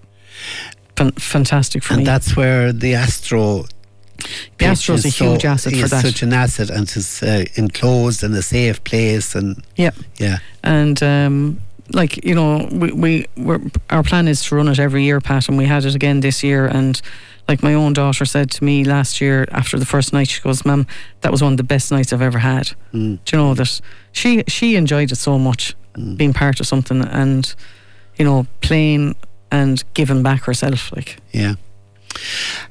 fan- 0.96 1.12
fantastic 1.12 1.84
for 1.84 1.94
and 1.94 1.98
me. 1.98 2.02
And 2.02 2.06
that's 2.08 2.36
where 2.36 2.72
the 2.72 2.94
Astro. 2.94 3.66
The 4.58 4.66
pitch 4.68 4.88
is 4.90 5.04
a 5.04 5.08
huge 5.08 5.44
asset 5.44 5.72
for 5.74 5.88
that. 5.88 6.02
such 6.04 6.22
an 6.22 6.32
asset, 6.32 6.70
and 6.70 6.82
it's 6.82 7.22
uh, 7.22 7.44
enclosed 7.54 8.22
and 8.24 8.34
a 8.34 8.42
safe 8.42 8.82
place, 8.84 9.34
and 9.34 9.62
Yeah. 9.76 9.92
yeah, 10.18 10.38
and 10.62 11.02
um, 11.02 11.60
like 11.92 12.24
you 12.24 12.34
know, 12.34 12.68
we 12.72 12.92
we 12.92 13.26
we're, 13.36 13.60
our 13.90 14.02
plan 14.02 14.28
is 14.28 14.42
to 14.44 14.56
run 14.56 14.68
it 14.68 14.78
every 14.78 15.02
year, 15.04 15.20
Pat, 15.20 15.48
and 15.48 15.58
we 15.58 15.66
had 15.66 15.84
it 15.84 15.94
again 15.94 16.20
this 16.20 16.42
year. 16.42 16.66
And 16.66 17.00
like 17.48 17.62
my 17.62 17.74
own 17.74 17.92
daughter 17.92 18.24
said 18.24 18.50
to 18.52 18.64
me 18.64 18.84
last 18.84 19.20
year 19.20 19.46
after 19.50 19.78
the 19.78 19.84
first 19.86 20.12
night, 20.12 20.28
she 20.28 20.40
goes, 20.40 20.64
"Mum, 20.64 20.86
that 21.20 21.30
was 21.32 21.42
one 21.42 21.52
of 21.52 21.56
the 21.58 21.64
best 21.64 21.90
nights 21.92 22.12
I've 22.12 22.22
ever 22.22 22.38
had." 22.38 22.72
Mm. 22.92 23.18
Do 23.24 23.36
you 23.36 23.42
know 23.42 23.54
that 23.54 23.80
she 24.12 24.42
she 24.48 24.76
enjoyed 24.76 25.12
it 25.12 25.16
so 25.18 25.38
much, 25.38 25.74
Mm. 25.96 26.16
being 26.16 26.32
part 26.32 26.58
of 26.60 26.66
something 26.66 27.02
and 27.02 27.54
you 28.18 28.24
know 28.24 28.46
playing 28.60 29.14
and 29.50 29.84
giving 29.94 30.22
back 30.22 30.44
herself. 30.44 30.90
Like 30.96 31.18
yeah. 31.32 31.54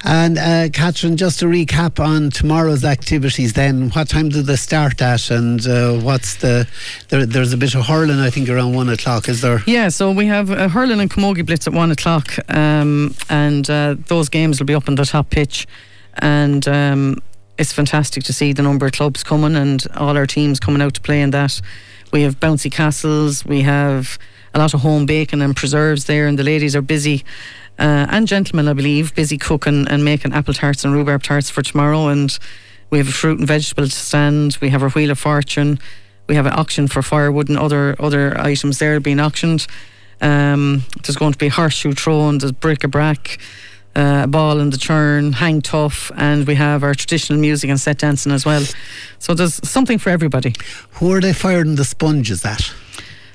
And 0.03 0.37
uh, 0.37 0.69
Catherine, 0.69 1.17
just 1.17 1.39
to 1.39 1.45
recap 1.45 1.99
on 2.03 2.29
tomorrow's 2.29 2.83
activities, 2.83 3.53
then 3.53 3.89
what 3.91 4.09
time 4.09 4.29
do 4.29 4.41
they 4.41 4.55
start 4.55 5.01
at, 5.01 5.29
and 5.31 5.65
uh, 5.65 5.93
what's 5.93 6.35
the? 6.35 6.67
There, 7.09 7.25
there's 7.25 7.53
a 7.53 7.57
bit 7.57 7.75
of 7.75 7.85
hurling, 7.85 8.19
I 8.19 8.29
think, 8.29 8.49
around 8.49 8.75
one 8.75 8.89
o'clock. 8.89 9.29
Is 9.29 9.41
there? 9.41 9.61
Yeah, 9.65 9.89
so 9.89 10.11
we 10.11 10.27
have 10.27 10.51
uh, 10.51 10.67
hurling 10.69 10.99
and 10.99 11.09
camogie 11.09 11.45
blitz 11.45 11.67
at 11.67 11.73
one 11.73 11.91
o'clock, 11.91 12.33
um, 12.49 13.15
and 13.29 13.69
uh, 13.69 13.95
those 14.07 14.29
games 14.29 14.59
will 14.59 14.67
be 14.67 14.75
up 14.75 14.89
on 14.89 14.95
the 14.95 15.05
top 15.05 15.29
pitch, 15.29 15.67
and 16.15 16.67
um, 16.67 17.21
it's 17.57 17.73
fantastic 17.73 18.23
to 18.23 18.33
see 18.33 18.53
the 18.53 18.63
number 18.63 18.85
of 18.85 18.91
clubs 18.91 19.23
coming 19.23 19.55
and 19.55 19.85
all 19.95 20.17
our 20.17 20.27
teams 20.27 20.59
coming 20.59 20.81
out 20.81 20.93
to 20.95 21.01
play 21.01 21.21
in 21.21 21.31
that. 21.31 21.61
We 22.11 22.21
have 22.23 22.39
bouncy 22.39 22.71
castles, 22.71 23.45
we 23.45 23.61
have 23.61 24.19
a 24.53 24.59
lot 24.59 24.73
of 24.73 24.81
home 24.81 25.05
bacon 25.05 25.41
and 25.41 25.55
preserves 25.55 26.05
there, 26.05 26.27
and 26.27 26.37
the 26.37 26.43
ladies 26.43 26.75
are 26.75 26.81
busy. 26.81 27.23
Uh, 27.79 28.05
and 28.09 28.27
gentlemen, 28.27 28.67
I 28.67 28.73
believe, 28.73 29.15
busy 29.15 29.37
cooking 29.37 29.87
and 29.87 30.05
making 30.05 30.33
apple 30.33 30.53
tarts 30.53 30.85
and 30.85 30.93
rhubarb 30.93 31.23
tarts 31.23 31.49
for 31.49 31.61
tomorrow. 31.61 32.07
And 32.07 32.37
we 32.89 32.99
have 32.99 33.07
a 33.07 33.11
fruit 33.11 33.39
and 33.39 33.47
vegetable 33.47 33.87
stand. 33.87 34.57
We 34.61 34.69
have 34.69 34.83
our 34.83 34.89
wheel 34.89 35.11
of 35.11 35.19
fortune. 35.19 35.79
We 36.27 36.35
have 36.35 36.45
an 36.45 36.53
auction 36.53 36.87
for 36.87 37.01
firewood 37.01 37.49
and 37.49 37.57
other 37.57 37.95
other 37.99 38.39
items 38.39 38.79
there 38.79 38.99
being 38.99 39.19
auctioned. 39.19 39.67
Um, 40.21 40.83
there's 41.03 41.17
going 41.17 41.33
to 41.33 41.37
be 41.37 41.49
horseshoe 41.49 41.93
throwing, 41.93 42.37
there's 42.37 42.53
bric-a-brac, 42.53 43.39
uh, 43.95 44.21
a 44.23 44.27
ball 44.27 44.59
in 44.61 44.69
the 44.69 44.77
churn, 44.77 45.33
hang 45.33 45.61
tough, 45.61 46.11
and 46.15 46.47
we 46.47 46.55
have 46.55 46.81
our 46.81 46.95
traditional 46.95 47.39
music 47.39 47.69
and 47.69 47.79
set 47.79 47.97
dancing 47.97 48.31
as 48.31 48.45
well. 48.45 48.63
So 49.19 49.33
there's 49.33 49.59
something 49.67 49.97
for 49.97 50.11
everybody. 50.11 50.55
Who 50.93 51.11
are 51.11 51.19
they 51.19 51.33
firing 51.33 51.75
the 51.75 51.83
sponges 51.83 52.45
at? 52.45 52.73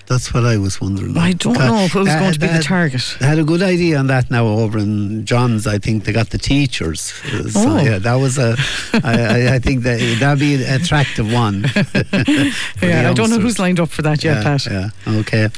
That's 0.09 0.33
what 0.33 0.47
I 0.47 0.57
was 0.57 0.81
wondering. 0.81 1.17
I 1.19 1.33
don't 1.35 1.55
Uh, 1.57 1.67
know 1.67 1.79
if 1.85 1.95
it 1.95 1.99
was 1.99 2.09
uh, 2.09 2.19
going 2.19 2.33
to 2.33 2.39
be 2.39 2.47
the 2.47 2.63
target. 2.63 3.17
They 3.21 3.27
had 3.27 3.39
a 3.39 3.45
good 3.45 3.61
idea 3.63 3.99
on 3.99 4.07
that 4.07 4.31
now 4.31 4.47
over 4.47 4.79
in 4.79 5.27
John's. 5.27 5.67
I 5.67 5.77
think 5.79 6.05
they 6.05 6.13
got 6.13 6.31
the 6.31 6.39
teachers. 6.39 7.13
Uh, 7.27 7.49
So, 7.51 7.61
Oh. 7.69 7.79
yeah, 7.83 7.99
that 7.99 8.15
was 8.15 8.39
a. 8.39 8.57
I, 9.05 9.13
I, 9.51 9.55
I 9.57 9.59
think 9.59 9.83
that 9.83 10.01
that'd 10.19 10.39
be 10.41 10.55
an 10.65 10.81
attractive 10.81 11.31
one. 11.31 11.67
Yeah, 12.83 13.11
I 13.11 13.13
don't 13.15 13.29
know 13.31 13.39
who's 13.39 13.59
lined 13.59 13.81
up 13.81 13.91
for 13.91 14.03
that 14.03 14.25
yet, 14.25 14.37
yeah, 14.39 14.43
Pat. 14.43 14.67
Yeah. 14.67 14.91
Okay. 15.21 15.49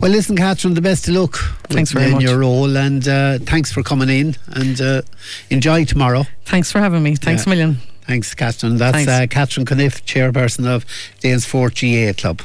Well, 0.00 0.10
listen, 0.10 0.36
Catherine, 0.36 0.74
the 0.74 0.80
best 0.80 1.06
of 1.08 1.14
luck. 1.14 1.34
Thanks 1.68 1.92
very 1.92 2.10
much. 2.12 2.22
your 2.22 2.38
role, 2.38 2.76
and 2.76 3.06
uh, 3.06 3.38
thanks 3.40 3.70
for 3.72 3.82
coming 3.82 4.08
in. 4.08 4.36
And 4.48 4.80
uh, 4.80 5.02
enjoy 5.50 5.84
tomorrow. 5.84 6.24
Thanks 6.46 6.72
for 6.72 6.78
having 6.80 7.02
me. 7.02 7.16
Thanks 7.16 7.42
Yeah. 7.46 7.52
a 7.52 7.56
million. 7.56 7.78
Thanks, 8.06 8.34
Catherine. 8.34 8.76
That's 8.76 9.04
Thanks. 9.04 9.10
Uh, 9.12 9.26
Catherine 9.28 9.66
Cuniffe, 9.66 10.02
chairperson 10.04 10.66
of 10.66 10.84
Danesfort 11.22 11.74
GAA 11.78 12.12
Club. 12.20 12.40